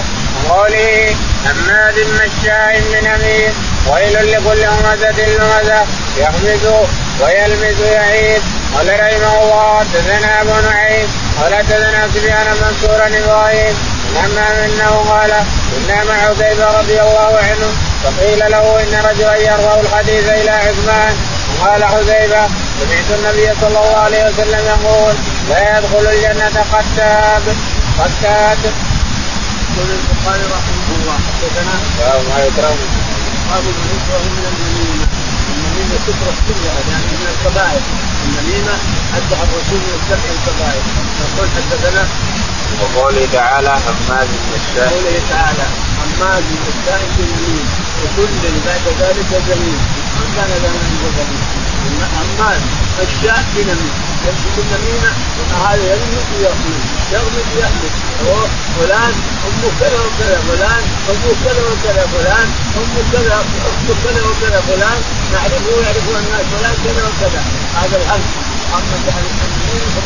وقوله 0.50 1.16
حماد 1.46 1.96
مشاء 2.00 2.82
بنميم 2.92 3.54
ويل 3.88 4.32
لكل 4.32 4.64
همزة 4.66 5.26
لمزة 5.28 5.86
يحمد 6.18 6.88
ويلمز 7.22 7.82
يعيد 7.82 8.42
قال 8.76 8.88
رحمه 9.00 9.44
الله 9.44 9.80
حدثنا 9.80 10.42
أبو 10.42 10.70
نعيم 10.70 11.08
قال 11.42 11.56
حدثنا 11.56 12.08
سفيان 12.08 12.48
منصورا 12.62 13.08
إبراهيم 13.08 13.76
اما 14.26 14.66
انه 14.66 14.92
قال 15.10 15.32
كنا 15.72 16.04
مع 16.04 16.18
حذيفه 16.18 16.80
رضي 16.80 17.02
الله 17.02 17.32
عنه. 17.38 17.68
فقيل 18.04 18.40
له 18.52 18.84
إن 18.84 18.94
رجلا 19.10 19.36
يرفع 19.36 19.80
الحديث 19.80 20.30
إلى 20.30 20.52
عثمان. 20.52 21.16
قال 21.62 21.84
حذيفه 21.86 22.48
سمعت 22.80 23.20
النبي 23.20 23.48
صلى 23.62 23.68
الله 23.68 23.98
عليه 23.98 24.24
وسلم 24.26 24.66
يقول 24.66 25.16
لا 25.50 25.78
يدخل 25.78 26.08
الجنة 26.08 26.66
قتاب 26.74 27.44
قتاد. 28.00 28.62
يقول 29.72 29.90
البخاري 30.00 30.44
رحمه 30.44 30.88
الله 30.98 31.18
حدثنا 31.28 31.74
ما 31.74 32.00
باب 32.00 32.22
ما 32.30 32.46
يكره 32.46 32.76
من 33.58 34.46
النميمة. 34.52 35.08
النميمة 35.54 35.96
تكره 36.08 36.36
كلها 36.48 36.80
يعني 36.92 37.12
من 37.22 37.28
الكبائر. 37.34 37.82
النميمة 38.26 38.74
حتى 39.14 39.36
الرسول 39.44 39.80
من 39.88 40.00
سبع 40.10 40.28
الكبائر. 40.38 40.84
يقول 41.22 41.48
حدثنا 41.56 42.04
وقوله 42.80 43.28
تعالى 43.34 43.74
حماد 43.86 44.30
مشاء 44.52 44.90
قوله 44.90 45.20
تعالى 45.30 45.66
حماد 45.98 46.44
والسائل 46.66 47.10
بن 47.18 47.60
وكل 48.02 48.44
بعد 48.66 48.86
ذلك 49.02 49.32
زميل 49.48 49.80
ما 50.16 50.26
كان 50.36 50.50
لنا 50.60 50.80
عنده 50.84 51.08
زميل 51.18 51.44
حماد 52.16 52.62
مشاء 53.00 53.44
بنميم 53.56 53.94
يمسك 54.26 54.56
النميمه 54.58 55.12
هذا 55.66 55.84
يغمد 55.84 56.26
ويغمد 56.38 56.82
يغمد 57.12 57.46
ويغمد 57.56 57.92
فلان 58.80 59.14
أمه 59.48 59.72
كذا 59.80 60.00
وكذا 60.06 60.40
فلان 60.50 60.84
أبوه 61.10 61.36
كذا 61.46 61.64
وكذا 61.72 62.04
فلان 62.14 62.48
أمه 62.78 63.04
كذا 63.14 63.46
أخته 63.68 63.96
كذا 64.04 64.22
وكذا 64.30 64.62
فلان. 64.68 65.00
نعرفه 65.34 65.76
ويعرفه 65.78 66.20
الناس 66.20 66.46
فلان 66.54 66.76
كذا 66.86 67.04
وكذا. 67.08 67.42
هذا 67.76 67.98
الهم 67.98 68.51
اما 68.78 68.98
يعني 69.08 69.28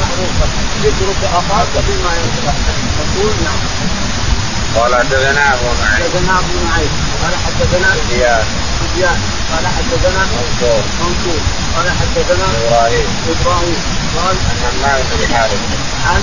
معروفه 0.01 0.47
ذكرك 0.83 1.21
اخاك 1.33 1.73
بما 1.87 2.11
يصلح 2.21 2.55
تقول 2.97 3.33
نعم 3.43 3.59
قال 4.75 4.95
حدثنا 4.95 5.53
أبو 5.53 5.67
معين 5.81 6.03
حدثنا 6.03 6.39
أبو 6.39 6.53
معين 6.65 6.89
قال 7.23 7.33
حدثنا 7.45 7.87
زياد. 8.09 8.45
سفيان 8.79 9.19
قال 9.51 9.67
حدثنا 9.67 10.21
منصور. 10.33 10.81
منصور. 11.01 11.41
قال 11.75 11.87
حدثنا 11.99 12.45
إبراهيم. 12.57 13.07
إبراهيم. 13.29 13.79
قال 14.15 14.35
عن 14.49 14.57
همام 14.63 15.01
بن 15.11 15.23
الحارث 15.23 15.61
عن 16.07 16.21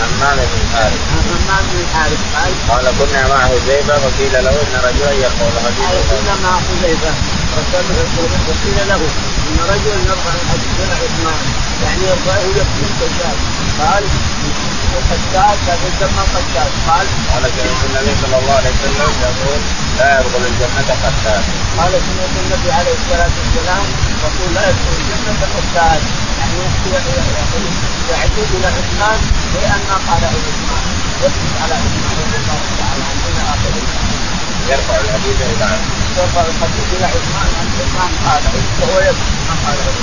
همام 0.00 0.36
بن 0.36 0.58
الحارث 0.64 1.00
عن 1.12 1.22
همام 1.30 1.64
بن 1.72 1.80
الحارث 1.80 2.20
قال 2.34 2.52
قال 2.70 2.84
كنا 2.98 3.28
مع 3.28 3.40
حذيفة 3.48 3.98
فقيل 3.98 4.32
له 4.44 4.50
إن 4.50 4.74
رجلا 4.88 5.12
يقول 5.12 5.52
قال 5.64 5.74
حديثا 5.76 6.16
كنا 6.16 6.34
مع 6.42 6.58
حذيفة. 6.66 7.33
وقيل 7.54 8.78
له 8.88 9.00
إن 9.48 9.58
رجلا 9.72 9.96
يرفع 10.10 10.32
الحديث 10.42 10.74
إلى 10.82 10.94
عثمان 11.02 11.42
يعني 11.84 12.02
يرفعه 12.10 12.46
يقتل 12.58 12.82
الدجال 12.90 13.36
قال 13.80 14.04
قتال 15.10 15.56
لكن 15.68 15.90
سمى 16.00 16.24
قتال 16.34 16.70
قال 16.88 17.06
قال 17.30 17.42
سمعت 17.56 17.82
النبي 17.88 18.12
صلى 18.22 18.36
الله 18.38 18.54
عليه 18.60 18.72
وسلم 18.76 19.10
يقول 19.26 19.60
لا 19.98 20.20
يدخل 20.20 20.42
الجنة 20.50 20.90
قتال 21.04 21.42
قال 21.78 21.92
سمعت 22.06 22.34
النبي 22.44 22.70
عليه 22.78 22.94
الصلاة 23.00 23.34
والسلام 23.38 23.84
يقول 24.24 24.54
لا 24.54 24.62
يدخل 24.70 24.94
الجنة 25.00 25.42
قتال 25.56 26.00
يعني 26.38 26.58
يعتود 28.10 28.48
إلى 28.56 28.66
عثمان 28.66 29.18
ما 29.88 29.96
قاله 30.08 30.26
عثمان 30.26 30.84
يثبت 31.22 31.54
على 31.62 31.74
عثمان 31.74 32.14
رضي 32.22 32.36
الله 32.40 32.60
تعالى 32.78 33.04
عنه 33.10 33.22
إلى 33.30 33.42
اخره 33.54 33.84
يرفع 34.70 34.96
الحديث 35.04 35.38
إلى 35.40 35.64
عثمان 35.64 36.03
الحديث 36.22 36.86
إلى 36.96 37.04
عثمان 37.04 37.48
عن 37.58 37.66
عثمان 37.78 38.12
قاله 38.26 38.52
وهو 38.80 38.98
قاله 39.66 39.94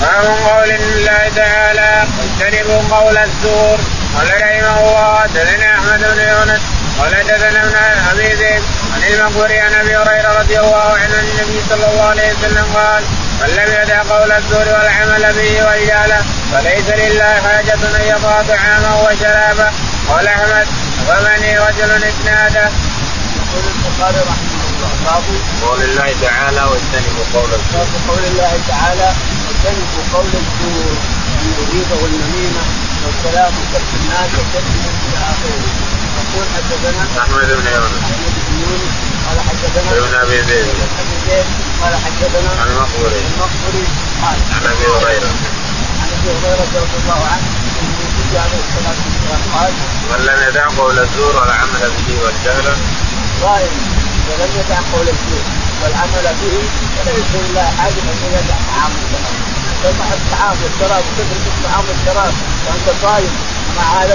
باب 0.00 0.26
قول 0.48 0.70
الله 0.70 1.30
تعالى. 1.36 2.04
اجتنبوا 2.24 2.82
قول 2.96 3.18
الزور. 3.18 3.78
قال 4.16 4.28
رحمه 4.42 4.80
الله 4.80 5.20
حدثنا 5.20 5.74
أحمد 5.74 6.00
بن 6.00 6.20
يونس. 6.20 6.60
قال 6.98 7.16
حدثنا 7.16 7.62
ابن 7.62 7.76
ابي 8.10 8.34
ذئب 8.34 8.62
عن 8.94 9.02
المقبري 9.12 9.60
عن 9.60 9.74
أبي 9.74 9.96
هريرة 9.96 10.38
رضي 10.40 10.58
الله 10.60 10.88
عنه 11.00 11.14
عن 11.18 11.26
النبي 11.32 11.60
صلى 11.68 11.86
الله 11.90 12.04
عليه 12.04 12.32
وسلم 12.32 12.66
قال 12.74 13.02
من 13.40 13.48
لم 13.48 13.82
يدع 13.82 14.02
قول 14.02 14.32
الزور 14.32 14.68
والعمل 14.68 15.34
به 15.34 15.64
واجعله 15.66 16.22
فليس 16.52 16.88
لله 16.88 17.40
حاجة 17.44 17.74
أن 17.74 18.02
يضع 18.02 18.42
طعامه 18.42 19.02
وشرابه 19.02 19.70
قال 20.08 20.28
أحمد 20.28 20.66
ومني 21.08 21.58
رجل 21.58 22.04
اسناده. 22.04 22.70
يقول 23.38 23.64
البخاري 23.74 24.20
رحمه 24.30 24.57
قول 25.62 25.82
الله 25.82 26.14
تعالى 26.22 26.62
واجتنبوا 26.70 27.24
قول 27.34 27.50
الزور. 27.58 27.86
قول 28.08 28.24
الله 28.30 28.52
تعالى 28.68 29.08
واجتنبوا 29.46 30.02
قول 30.14 30.26
الزور 30.26 30.96
إن 31.34 31.46
يريد 31.58 31.90
والنميمه 32.02 32.64
والكلام 33.04 33.52
وكف 33.58 33.88
الناس 34.00 34.30
وكف 34.38 34.66
إلى 35.08 35.18
اخره 35.32 35.62
يقول 36.18 36.46
حدثنا 36.56 37.02
أحمد 37.22 37.48
بن 37.58 37.66
يونس. 37.74 37.96
أحمد 38.12 38.34
بن 38.48 38.54
يونس 38.62 38.94
قال 39.26 39.38
حدثنا 39.48 39.90
ابن 39.98 40.14
أبي 40.14 40.38
ذئب 40.40 40.68
ابن 41.00 41.16
زيد 41.28 41.46
قال 41.82 41.94
حدثنا 42.04 42.50
عن 42.60 42.68
المقبري 42.68 43.20
المقبري 43.30 43.84
قال 44.22 44.38
عن 44.54 44.62
أبي 44.72 44.86
هريرة. 44.94 45.30
عن 46.00 46.08
أبي 46.16 46.30
هريرة 46.38 46.72
رضي 46.82 46.98
الله 47.02 47.20
عنه. 47.32 47.48
ان 47.78 47.94
النبي 48.08 48.38
عليه 48.38 48.60
الصلاة 48.66 48.98
والسلام 49.04 49.42
قال 49.54 49.72
من 50.10 50.20
لم 50.26 50.48
يدع 50.48 50.64
قول 50.78 50.98
الزور 50.98 51.36
والعمل 51.36 51.92
به 52.06 52.22
والجهل. 52.24 52.66
قائم 53.42 53.97
ولم 54.30 54.50
يدع 54.60 54.78
قول 54.92 55.08
الزور 55.14 55.44
والعمل 55.82 56.26
به 56.40 56.56
فليس 57.04 57.30
لله 57.34 57.66
حاجة 57.78 58.00
أن 58.12 58.32
يدع 58.38 58.56
طعام. 58.68 58.92
الشراب 58.92 59.48
تجمع 59.82 60.08
الطعام 60.18 60.56
والشراب 60.62 61.02
وتترك 61.08 61.46
الطعام 61.52 61.84
والشراب؟ 61.88 62.34
وأنت 62.66 62.88
صايم 63.02 63.32
مع 63.76 64.02
هذا 64.02 64.14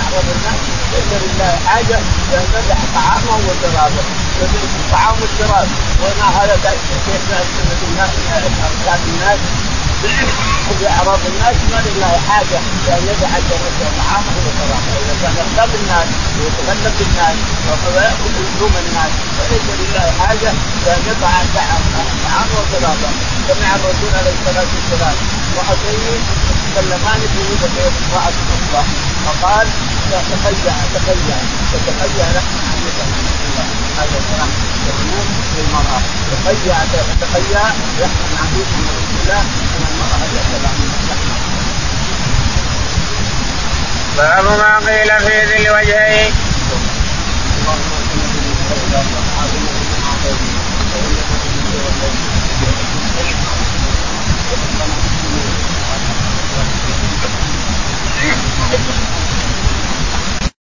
اعراض 0.00 0.26
الناس 0.36 0.60
ليس 0.92 1.10
لله 1.22 1.58
حاجة 1.66 1.98
بان 2.30 2.46
تدع 2.54 2.78
طعامه 2.94 3.34
وشرابه. 3.48 4.02
تترك 4.40 4.72
الطعام 4.80 5.16
والشراب 5.20 5.68
ومع 6.02 6.28
هذا؟ 6.42 6.54
كيف 7.06 7.24
نسمه 7.28 7.80
الناس 7.88 8.10
اركان 9.80 11.20
الناس 11.32 11.56
ما 11.72 11.80
لله 11.86 12.12
حاجة 12.28 12.58
بان 12.86 13.02
يدع 13.10 13.32
جنته 13.48 13.88
طعامه 13.98 14.32
وشرابه 14.46 14.92
اذا 15.00 15.14
كان 15.22 15.34
يغتاب 15.40 15.70
الناس 15.80 16.08
ويتكلم 16.38 16.92
بالناس 16.98 17.36
وياكل 17.94 18.32
لحوم 18.44 18.74
الناس. 18.84 19.12
فليس 19.38 19.66
لله 19.80 20.06
حاجة 20.20 20.50
بان 20.84 21.00
يضع 21.10 21.32
طعامه 22.24 22.54
وشرابه 22.60 23.10
سمع 23.48 23.70
الرسول 23.76 24.12
عليه 24.18 24.34
الصلاة 24.38 24.68
والسلام 24.74 25.16
امرأتين 25.50 26.00
يتكلمان 26.66 27.20
في 27.32 27.40
وجه 27.50 27.88
امرأة 27.88 28.36
أخرى 28.56 28.84
فقال 29.26 29.66
تخيع 30.32 30.74
تخيع 30.94 31.36
تتخيع 31.72 32.26
لحم 32.34 32.54
هذا 33.98 34.18
كلام 34.30 34.50
يقول 34.88 35.26
للمرأة 35.56 36.00
تخيع 36.32 36.76
تخيع 37.20 37.62
لحم 38.00 38.54
من 38.54 38.86
رسول 38.96 39.16
الله 39.22 39.42
باب 44.16 44.44
ما 44.44 44.78
قيل 44.78 45.20
في 45.20 45.46
ذي 45.46 45.68
الوجهين. 45.68 46.32